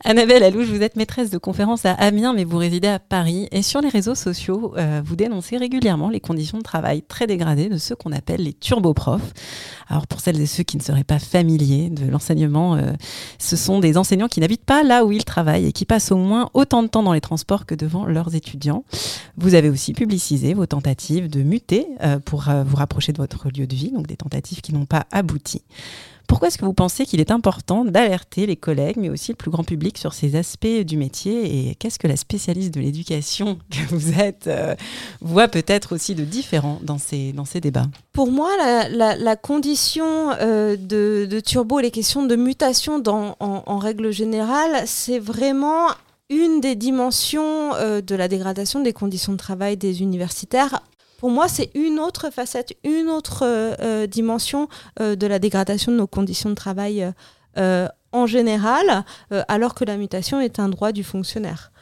[0.04, 3.48] Annabelle Alouche, vous êtes maîtresse de conférence à Amiens, mais vous résidez à Paris.
[3.52, 7.70] Et sur les réseaux sociaux, euh, vous dénoncez régulièrement les conditions de travail très dégradées
[7.70, 9.32] de ceux qu'on appelle les turboprofs.
[9.88, 12.92] Alors pour celles et ceux qui ne seraient pas familiers de l'enseignement, euh,
[13.38, 16.18] ce sont des enseignants qui n'habitent pas là où ils travaillent et qui passent au
[16.18, 18.84] moins autant de temps dans les transports que devant leurs étudiants.
[19.38, 21.86] Vous avez aussi publicisé vos tentatives de muter
[22.26, 25.62] pour vous rapprocher de votre lieu de vie, donc des tentatives qui n'ont pas abouti.
[26.28, 29.50] Pourquoi est-ce que vous pensez qu'il est important d'alerter les collègues, mais aussi le plus
[29.50, 33.94] grand public, sur ces aspects du métier Et qu'est-ce que la spécialiste de l'éducation que
[33.94, 34.76] vous êtes euh,
[35.22, 37.86] voit peut-être aussi de différent dans ces, dans ces débats?
[38.12, 38.50] Pour moi,
[38.90, 45.86] la, condition euh, de, turbo, les questions de mutation dans, en, règle générale, c'est vraiment
[46.28, 50.82] une des dimensions euh, de la dégradation des conditions de travail des universitaires
[51.18, 54.68] pour moi, c'est une autre facette, une autre euh, euh, dimension
[55.00, 57.12] euh, de la dégradation de nos conditions de travail
[58.12, 59.04] en général,
[59.48, 61.72] alors que la mutation est un droit du fonctionnaire.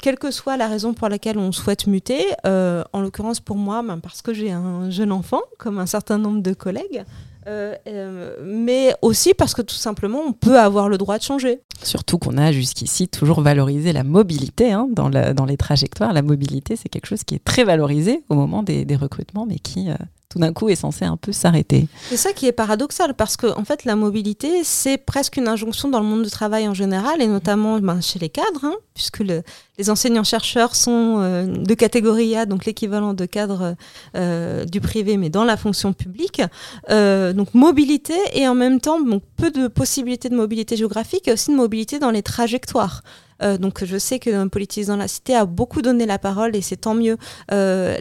[0.00, 3.98] quelle que soit la raison pour laquelle on souhaite muter, en l'occurrence pour moi, ben,
[3.98, 7.04] parce que j'ai un jeune enfant, comme un certain nombre de collègues,
[7.48, 11.60] euh, euh, mais aussi parce que tout simplement, on peut avoir le droit de changer.
[11.82, 16.12] Surtout qu'on a jusqu'ici toujours valorisé la mobilité hein, dans, les trajectoires.
[16.12, 19.90] La mobilité, c'est quelque chose qui est très valorisé au moment des, recrutements, mais qui,
[19.90, 19.94] euh,
[20.28, 21.88] tout d'un coup est censé un peu s'arrêter.
[22.10, 25.88] C'est ça qui est paradoxal parce que en fait la mobilité c'est presque une injonction
[25.88, 29.20] dans le monde du travail en général et notamment ben, chez les cadres hein, puisque
[29.20, 33.74] les enseignants chercheurs sont euh, de catégorie A donc l'équivalent de cadre
[34.16, 36.42] euh, du privé mais dans la fonction publique
[36.90, 38.98] euh, donc mobilité et en même temps
[39.36, 43.02] peu de possibilités de mobilité géographique et aussi de mobilité dans les trajectoires.
[43.42, 46.76] Euh, donc je sais que Politisant la Cité a beaucoup donné la parole et c'est
[46.76, 47.16] tant mieux
[47.52, 47.96] euh,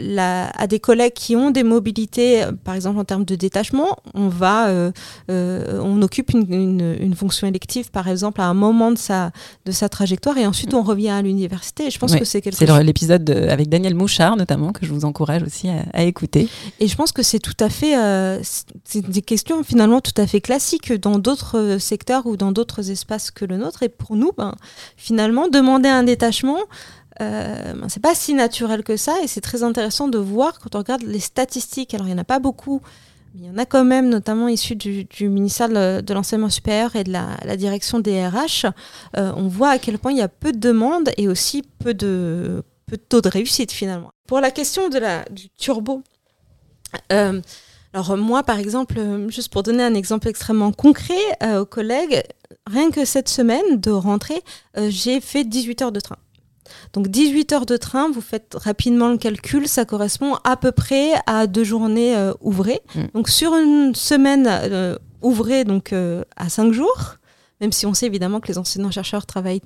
[0.56, 4.30] à des collègues qui ont des mobilités, euh, par exemple en termes de détachement, on
[4.30, 4.68] va,
[5.30, 9.32] on occupe une, fonction élective par exemple à un moment de sa,
[9.66, 11.90] de sa trajectoire et ensuite on revient à l'université.
[11.90, 12.68] je pense que c'est quelque chose.
[12.68, 16.48] C'est l'épisode avec Daniel Mouchard notamment que je vous encourage aussi à, écouter.
[16.80, 17.96] Et je pense que c'est tout à fait,
[18.84, 23.32] c'est des questions finalement tout à fait classiques dans d'autres secteurs ou dans d'autres espaces
[23.32, 23.84] que le nôtre.
[23.84, 24.56] Et pour nous, ben,
[24.96, 26.60] finalement demander un détachement,
[27.22, 30.76] euh, ben, c'est pas si naturel que ça et c'est très intéressant de voir quand
[30.76, 31.94] on regarde les statistiques.
[31.94, 32.82] Alors il n'y en a pas beaucoup,
[33.34, 37.04] mais il y en a quand même, notamment issus du, ministère de l'enseignement supérieur et
[37.04, 38.66] de la, direction des RH.
[39.18, 41.94] Euh, on voit à quel point il y a peu de demandes et aussi peu
[41.94, 44.12] de, peu de taux de réussite finalement.
[44.28, 46.04] Pour la question du turbo,
[47.12, 47.42] euh,
[47.94, 51.16] alors moi par exemple, juste pour donner un exemple extrêmement concret
[51.60, 52.22] aux collègues,
[52.66, 54.42] rien que cette semaine de rentrée,
[54.78, 56.18] euh, j'ai fait 18 heures de train.
[56.94, 61.12] Donc 18 heures de train, vous faites rapidement le calcul, ça correspond à peu près
[61.26, 62.82] à deux journées euh, ouvrées.
[62.96, 63.02] Mm.
[63.14, 67.16] Donc sur une semaine euh, ouvrée, donc euh, à cinq jours,
[67.62, 69.62] même si on sait évidemment que les enseignants-chercheurs travaillent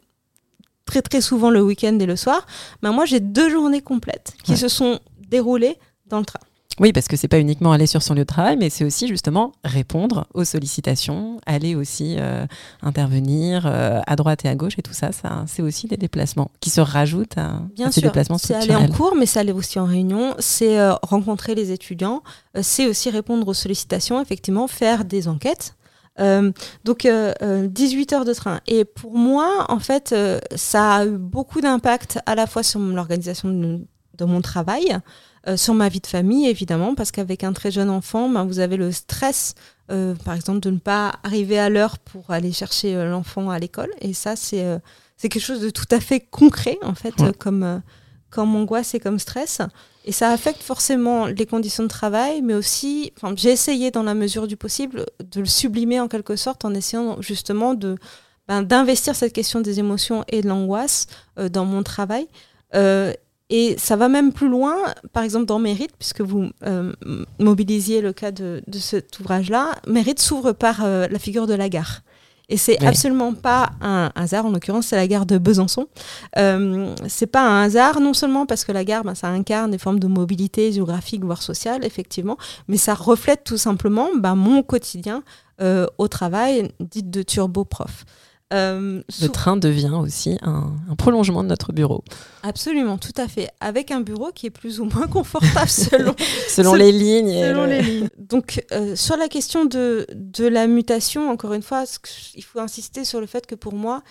[0.86, 2.46] très très souvent le week-end et le soir,
[2.82, 4.58] ben moi j'ai deux journées complètes qui Ouais.
[4.58, 6.40] se sont déroulées dans le train.
[6.82, 9.08] Oui, parce que c'est pas uniquement aller sur son lieu de travail, mais c'est aussi
[9.08, 12.46] justement répondre aux sollicitations, aller aussi euh,
[12.82, 15.12] intervenir euh, à droite et à gauche et tout ça.
[15.12, 18.56] Ça, c'est aussi des déplacements qui se rajoutent à, Bien à ces sûr, déplacements c'est
[18.56, 18.98] aller en structurels.
[18.98, 22.24] cours, mais c'est aller aussi en réunion, c'est euh, rencontrer les étudiants,
[22.62, 25.76] c'est aussi répondre aux sollicitations, effectivement, faire des enquêtes.
[26.20, 26.52] Euh,
[26.84, 28.60] donc, euh, euh, 18 heures de train.
[28.68, 32.80] Et pour moi, en fait, euh, ça a eu beaucoup d'impact à la fois sur
[32.80, 33.80] l'organisation de,
[34.18, 34.98] de mon travail,
[35.48, 38.60] euh, sur ma vie de famille, évidemment, parce qu'avec un très jeune enfant, ben, vous
[38.60, 39.56] avez le stress,
[39.92, 43.58] euh, par exemple, de ne pas arriver à l'heure pour aller chercher euh, l'enfant à
[43.60, 43.90] l'école.
[44.02, 44.78] Et ça, c'est euh,
[45.18, 47.32] c'est quelque chose de tout à fait concret, en fait, Ouais.
[47.38, 47.78] comme, euh,
[48.32, 49.62] comme angoisse et comme stress.
[50.04, 54.48] Et ça affecte forcément les conditions de travail, mais aussi, j'ai essayé dans la mesure
[54.48, 57.98] du possible de le sublimer en quelque sorte en essayant justement de
[58.48, 61.06] ben, d'investir cette question des émotions et de l'angoisse
[61.38, 62.28] euh, dans mon travail.
[62.74, 63.14] Euh,
[63.52, 64.76] et ça va même plus loin,
[65.12, 66.94] par exemple dans Mérite, puisque vous euh,
[67.38, 69.74] mobilisiez le cas de, de cet ouvrage-là.
[69.88, 72.02] Mérite s'ouvre par euh, la figure de la gare.
[72.48, 72.88] Et c'est Oui.
[72.88, 75.88] absolument pas un hasard, en l'occurrence, c'est la gare de Besançon.
[76.38, 79.78] Euh, c'est pas un hasard, non seulement parce que la gare, ben, ça incarne des
[79.78, 82.38] formes de mobilité géographique, voire sociale, effectivement,
[82.70, 85.24] mais ça reflète tout simplement ben, mon quotidien
[85.62, 88.06] euh, au travail, dite de turbo-prof.
[88.54, 92.04] Euh, Le train devient aussi un, un prolongement de notre bureau,
[92.44, 93.50] Absolument, tout à fait.
[93.60, 96.16] Avec un bureau qui est plus ou moins confortable selon,
[96.50, 97.30] selon Se- les lignes.
[97.30, 98.10] et selon le- les lignes.
[98.18, 101.84] Donc, euh, sur la question de, de la mutation, encore une fois,
[102.36, 104.02] il faut insister sur le fait que pour moi,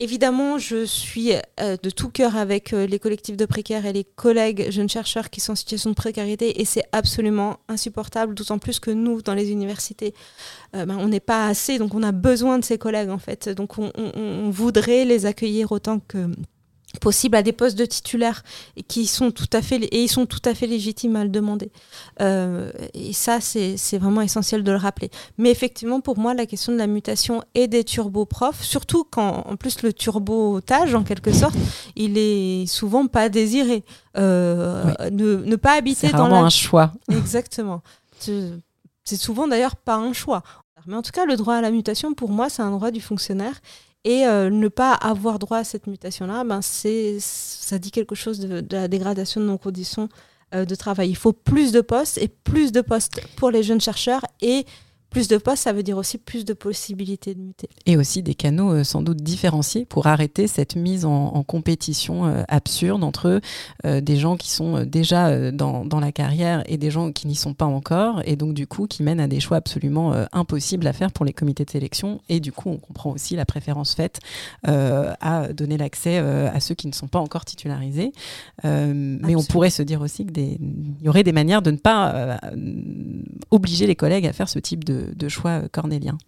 [0.00, 4.04] évidemment, je suis euh, de tout cœur avec euh, les collectifs de précaires et les
[4.04, 8.78] collègues jeunes chercheurs qui sont en situation de précarité, et c'est absolument insupportable, d'autant plus
[8.80, 10.14] que nous, dans les universités,
[10.76, 13.48] euh, ben, on n'est pas assez, donc on a besoin de ces collègues, en fait.
[13.48, 16.30] Donc, on, voudrait les accueillir autant que
[16.98, 18.42] possible à des postes de titulaires
[18.76, 21.30] et qui sont tout à fait et ils sont tout à fait légitimes à le
[21.30, 21.70] demander.
[22.20, 25.10] Euh, et ça, c'est vraiment essentiel de le rappeler.
[25.36, 29.56] Mais effectivement, pour moi, la question de la mutation et des turboprofs, surtout quand en
[29.56, 31.56] plus le turbotage, en quelque sorte,
[31.96, 33.84] il est souvent pas désiré.
[34.16, 36.38] Euh, ne, ne pas habiter dans la...
[36.38, 36.92] un choix.
[37.10, 37.82] Exactement.
[38.18, 40.42] C'est souvent d'ailleurs pas un choix.
[40.86, 43.00] Mais en tout cas, le droit à la mutation, pour moi, c'est un droit du
[43.00, 43.60] fonctionnaire.
[44.04, 48.60] Et euh, ne pas avoir droit à cette mutation-là, ben ça dit quelque chose de,
[48.60, 50.08] de la dégradation de nos conditions
[50.54, 51.10] euh, de travail.
[51.10, 54.22] Il faut plus de postes et plus de postes pour les jeunes chercheurs.
[54.40, 54.64] Et
[55.10, 57.68] plus de postes, ça veut dire aussi plus de possibilités de muter.
[57.86, 62.26] Et aussi des canaux euh, sans doute différenciés pour arrêter cette mise en, en compétition
[62.26, 63.40] euh, absurde entre
[63.86, 67.34] euh, des gens qui sont déjà dans, dans la carrière et des gens qui n'y
[67.34, 70.92] sont pas encore, et donc du coup qui mènent à des choix absolument impossibles à
[70.92, 72.20] faire pour les comités de sélection.
[72.28, 74.20] Et du coup, on comprend aussi la préférence faite
[74.64, 78.12] à donner l'accès à ceux qui ne sont pas encore titularisés.
[78.64, 80.58] Mais on pourrait se dire aussi qu'il
[81.02, 82.40] y aurait des manières de ne pas
[83.50, 84.97] obliger les collègues à faire ce type de,
[85.28, 86.18] choix euh, cornéliens.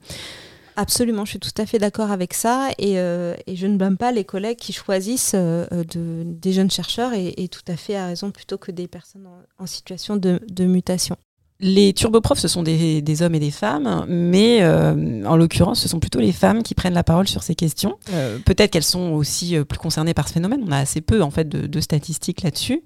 [0.77, 4.13] Absolument, je suis tout à fait d'accord avec ça et, euh, je ne blâme pas
[4.13, 8.31] les collègues qui choisissent euh, de, des jeunes chercheurs et, tout à fait à raison
[8.31, 11.17] plutôt que des personnes en, situation de mutation.
[11.63, 15.89] Les turboprofs, ce sont des, des hommes et des femmes, mais euh, en l'occurrence, ce
[15.89, 17.99] sont plutôt les femmes qui prennent la parole sur ces questions.
[18.15, 20.63] Euh, Peut-être qu'elles sont aussi euh, plus concernées par ce phénomène.
[20.67, 22.83] On a assez peu en fait de, de statistiques là-dessus.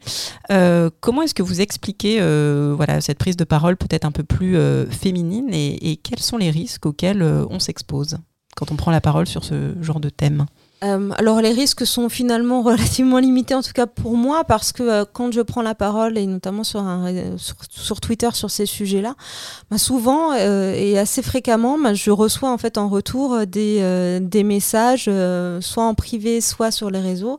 [0.50, 4.24] Euh, comment est-ce que vous expliquez euh, voilà cette prise de parole peut-être un peu
[4.24, 8.18] plus euh, féminine et, et quels sont les risques auxquels on s'expose
[8.56, 10.46] quand on prend la parole sur ce genre de thème?
[10.82, 14.82] Euh, alors les risques sont finalement relativement limités, en tout cas pour moi, parce que
[14.82, 16.80] euh, quand je prends la parole, et notamment sur,
[18.00, 19.14] Twitter sur ces sujets-là,
[19.70, 25.10] bah, souvent euh, et assez fréquemment, bah, je reçois en fait en retour des, messages,
[25.60, 27.38] soit en privé, soit sur les réseaux,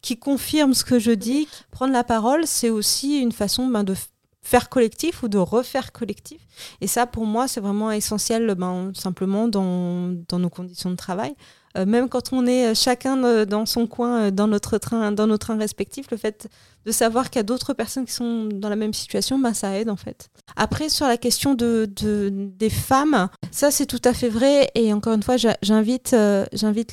[0.00, 1.48] qui confirment ce que je dis.
[1.70, 3.94] Prendre la parole, c'est aussi une façon bah, de
[4.42, 6.40] faire collectif ou de refaire collectif.
[6.80, 8.54] Et ça, pour moi, c'est vraiment essentiel
[8.94, 11.34] simplement dans nos conditions de travail.
[11.76, 15.26] Euh, même quand on est euh, chacun euh, dans son coin, dans notre train, dans
[15.26, 16.48] nos trains respectifs, le fait
[16.86, 19.76] de savoir qu'il y a d'autres personnes qui sont dans la même situation, ben, ça
[19.78, 20.28] aide en fait.
[20.54, 24.70] Après, sur la question de, de- des femmes, ça c'est tout à fait vrai.
[24.76, 26.12] Et encore une fois, j'invite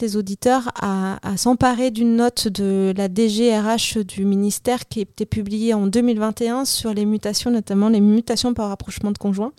[0.02, 5.26] les auditeurs à, à s'emparer d'une note de la DGRH du ministère qui a été
[5.28, 9.52] publiée en 2021 sur les mutations, notamment les mutations par rapprochement de conjoints.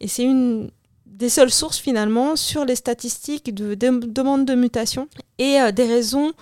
[0.00, 0.70] Et c'est une
[1.12, 5.08] des seules sources finalement sur les statistiques de, de demande de mutation
[5.38, 6.32] et euh, des raisons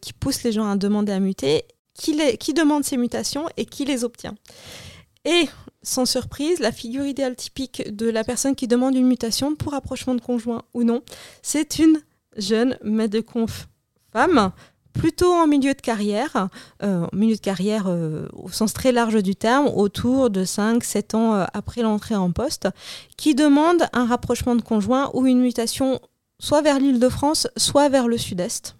[0.00, 1.64] qui pousse les gens à demander à muter,
[1.94, 4.34] qui, les, qui demande ces mutations et qui les obtient.
[5.24, 5.48] Et
[5.82, 10.16] sans surprise, la figure idéale typique de la personne qui demande une mutation pour rapprochement
[10.16, 11.02] de conjoint ou non,
[11.42, 12.00] c'est une
[12.36, 13.68] jeune maître de conf
[14.12, 14.52] femme,
[14.96, 16.48] plutôt en milieu de carrière,
[16.82, 21.34] euh, milieu de carrière euh, au sens très large du terme, autour de 5-7 ans
[21.34, 22.68] euh, après l'entrée en poste,
[23.16, 26.00] qui demande un rapprochement de conjoint ou une mutation
[26.38, 28.76] soit vers l'île de France, soit vers le sud-est.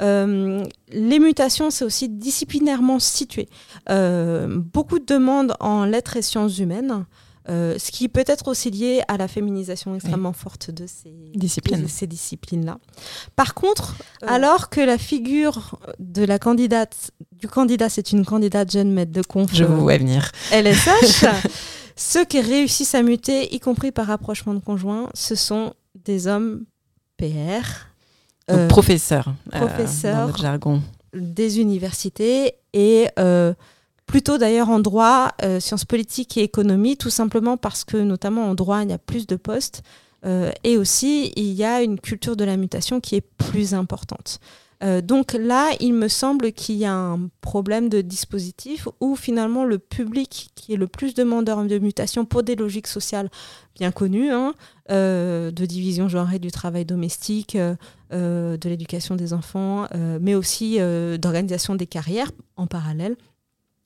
[0.00, 3.48] Les mutations, c'est aussi disciplinairement situé.
[3.88, 7.06] Beaucoup de demandes en lettres et sciences humaines.
[7.48, 11.88] Euh, ce qui peut être aussi lié à la féminisation extrêmement forte de ces disciplines.
[11.88, 12.78] ces disciplines-là.
[13.34, 18.92] Par contre, alors que la figure de la candidate, du candidat, c'est une candidate jeune
[18.92, 19.50] maître de conf.
[19.52, 20.30] Je vous vois venir.
[20.52, 21.24] LSH.
[21.96, 25.74] ceux qui réussissent à muter, y compris par rapprochement de conjoints, ce sont
[26.04, 26.64] des hommes
[27.16, 27.88] PR,
[28.50, 30.82] euh, professeur, professeur dans notre jargon.
[31.14, 33.52] Des universités et euh,
[34.12, 38.54] plutôt d'ailleurs en droit, euh, sciences politiques et économie, tout simplement parce que notamment en
[38.54, 39.82] droit, il y a plus de postes.
[40.62, 44.38] et aussi, il y a une culture de la mutation qui est plus importante.
[45.02, 49.78] donc là, il me semble qu'il y a un problème de dispositif où finalement le
[49.78, 53.30] public qui est le plus demandeur de mutation pour des logiques sociales
[53.74, 54.54] bien connues, hein,
[54.88, 57.56] de division genrée du travail domestique,
[58.12, 63.16] euh, de l'éducation des enfants, euh, mais aussi euh, d'organisation des carrières en parallèle.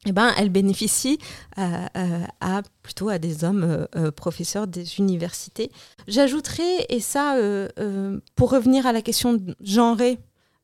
[0.07, 1.19] Eh ben, elle bénéficie
[1.57, 5.71] à, plutôt à des hommes professeurs des universités.
[6.07, 7.37] J'ajouterais, et ça,
[8.37, 10.19] pour revenir à la question genrée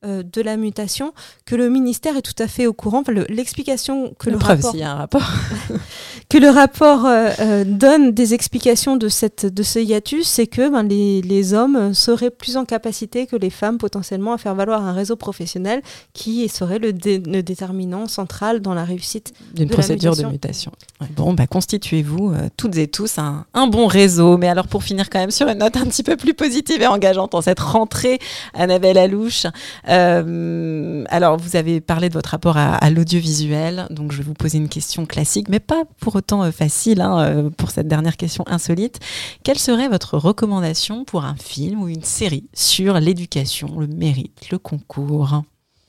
[0.05, 1.13] euh, de la mutation
[1.47, 3.05] que le ministère est tout à fait au courant.
[3.29, 4.73] L'explication que le, rapport,
[6.29, 10.69] que le rapport euh, euh, donne des explications de, cette, de ce hiatus, c'est que
[10.71, 14.93] ben, les, hommes seraient plus en capacité que les femmes potentiellement à faire valoir un
[14.93, 15.83] réseau professionnel
[16.15, 20.73] qui serait le, déterminant central dans la réussite d'une procédure de mutation.
[21.15, 24.37] Bon, bah, constituez-vous toutes et tous un, un, bon réseau.
[24.37, 26.87] Mais alors pour finir quand même sur une note un petit peu plus positive et
[26.87, 28.19] engageante en cette rentrée,
[28.55, 29.47] Annabelle Alouche,
[29.92, 34.59] euh, alors, vous avez parlé de votre rapport à, l'audiovisuel, donc je vais vous poser
[34.59, 38.45] une question classique, mais pas pour autant euh, facile hein, euh, pour cette dernière question
[38.47, 39.01] insolite.
[39.45, 44.59] Quelle serait votre recommandation pour un film ou une série sur l'éducation, le mérite, le
[44.59, 45.43] concours?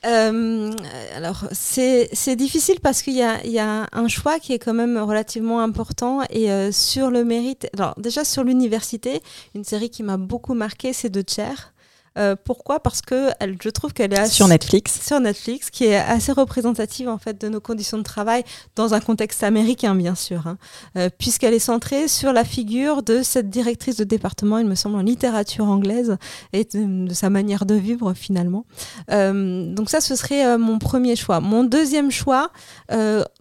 [0.05, 6.19] Alors, c'est difficile parce qu'il y, a un choix qui est quand même relativement important.
[6.29, 9.21] Et sur le mérite, alors déjà sur l'université,
[9.55, 11.72] une série qui m'a beaucoup marqué, c'est The Chair.
[12.17, 12.79] Euh, pourquoi?
[12.79, 14.99] Parce que elle, je trouve qu'elle est assez, sur Netflix.
[15.05, 18.43] Sur Netflix, qui est assez représentative en fait de nos conditions de travail
[18.75, 20.57] dans un contexte américain bien sûr, hein.
[20.97, 24.97] euh, puisqu'elle est centrée sur la figure de cette directrice de département, il me semble
[24.97, 26.17] en littérature anglaise
[26.51, 28.65] et de, sa manière de vivre finalement.
[29.11, 31.39] Euh, donc ça, ce serait mon premier choix.
[31.39, 32.51] Mon deuxième choix.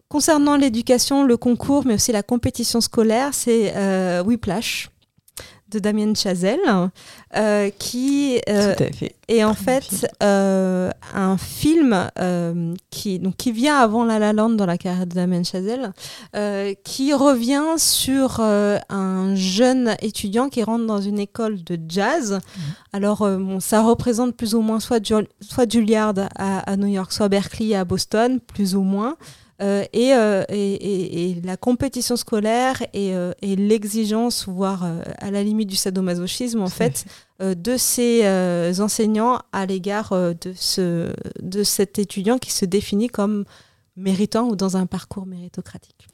[0.08, 3.72] Concernant l'éducation, le concours, mais aussi la compétition scolaire, c'est
[4.20, 4.92] Whiplash
[5.72, 6.60] de Damien Chazelle,
[7.36, 8.74] euh, qui euh,
[9.28, 12.10] est en fait euh, un film
[12.90, 15.92] qui, donc, qui vient avant La La Land dans la carrière de Damien Chazelle,
[16.84, 22.32] qui revient sur un jeune étudiant qui rentre dans une école de jazz.
[22.32, 22.62] Mhm.
[22.92, 25.02] Alors, bon, ça représente plus ou moins soit,
[25.40, 29.16] soit Juilliard à, à New York, soit Berkeley à Boston, plus ou moins.
[29.62, 34.84] Euh, euh, et, et, la compétition scolaire et, euh, l'exigence, voire
[35.18, 37.04] à la limite du sadomasochisme, en fait,
[37.40, 43.44] de ces enseignants à l'égard de, ce, de cet étudiant qui se définit comme
[43.96, 46.08] méritant ou dans un parcours méritocratique.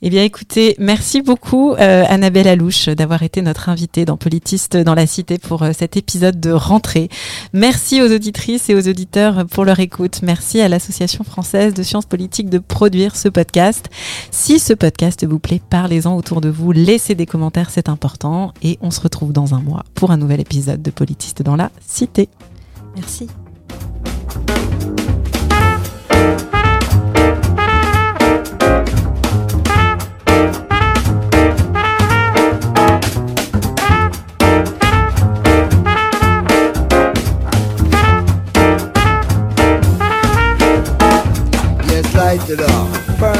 [0.00, 4.94] Eh bien, écoutez, merci beaucoup euh, Annabelle Alouche d'avoir été notre invitée dans Politiste dans
[4.94, 7.08] la Cité pour euh, cet épisode de rentrée.
[7.52, 10.20] Merci aux auditrices et aux auditeurs pour leur écoute.
[10.22, 13.86] Merci à l'Association française de sciences politiques de produire ce podcast.
[14.30, 18.52] Si ce podcast vous plaît, parlez-en autour de vous, laissez des commentaires, c'est important.
[18.62, 21.72] Et on se retrouve dans un mois pour un nouvel épisode de Politiste dans la
[21.84, 22.28] Cité.
[22.94, 23.26] Merci.
[42.28, 43.37] Light it up, burn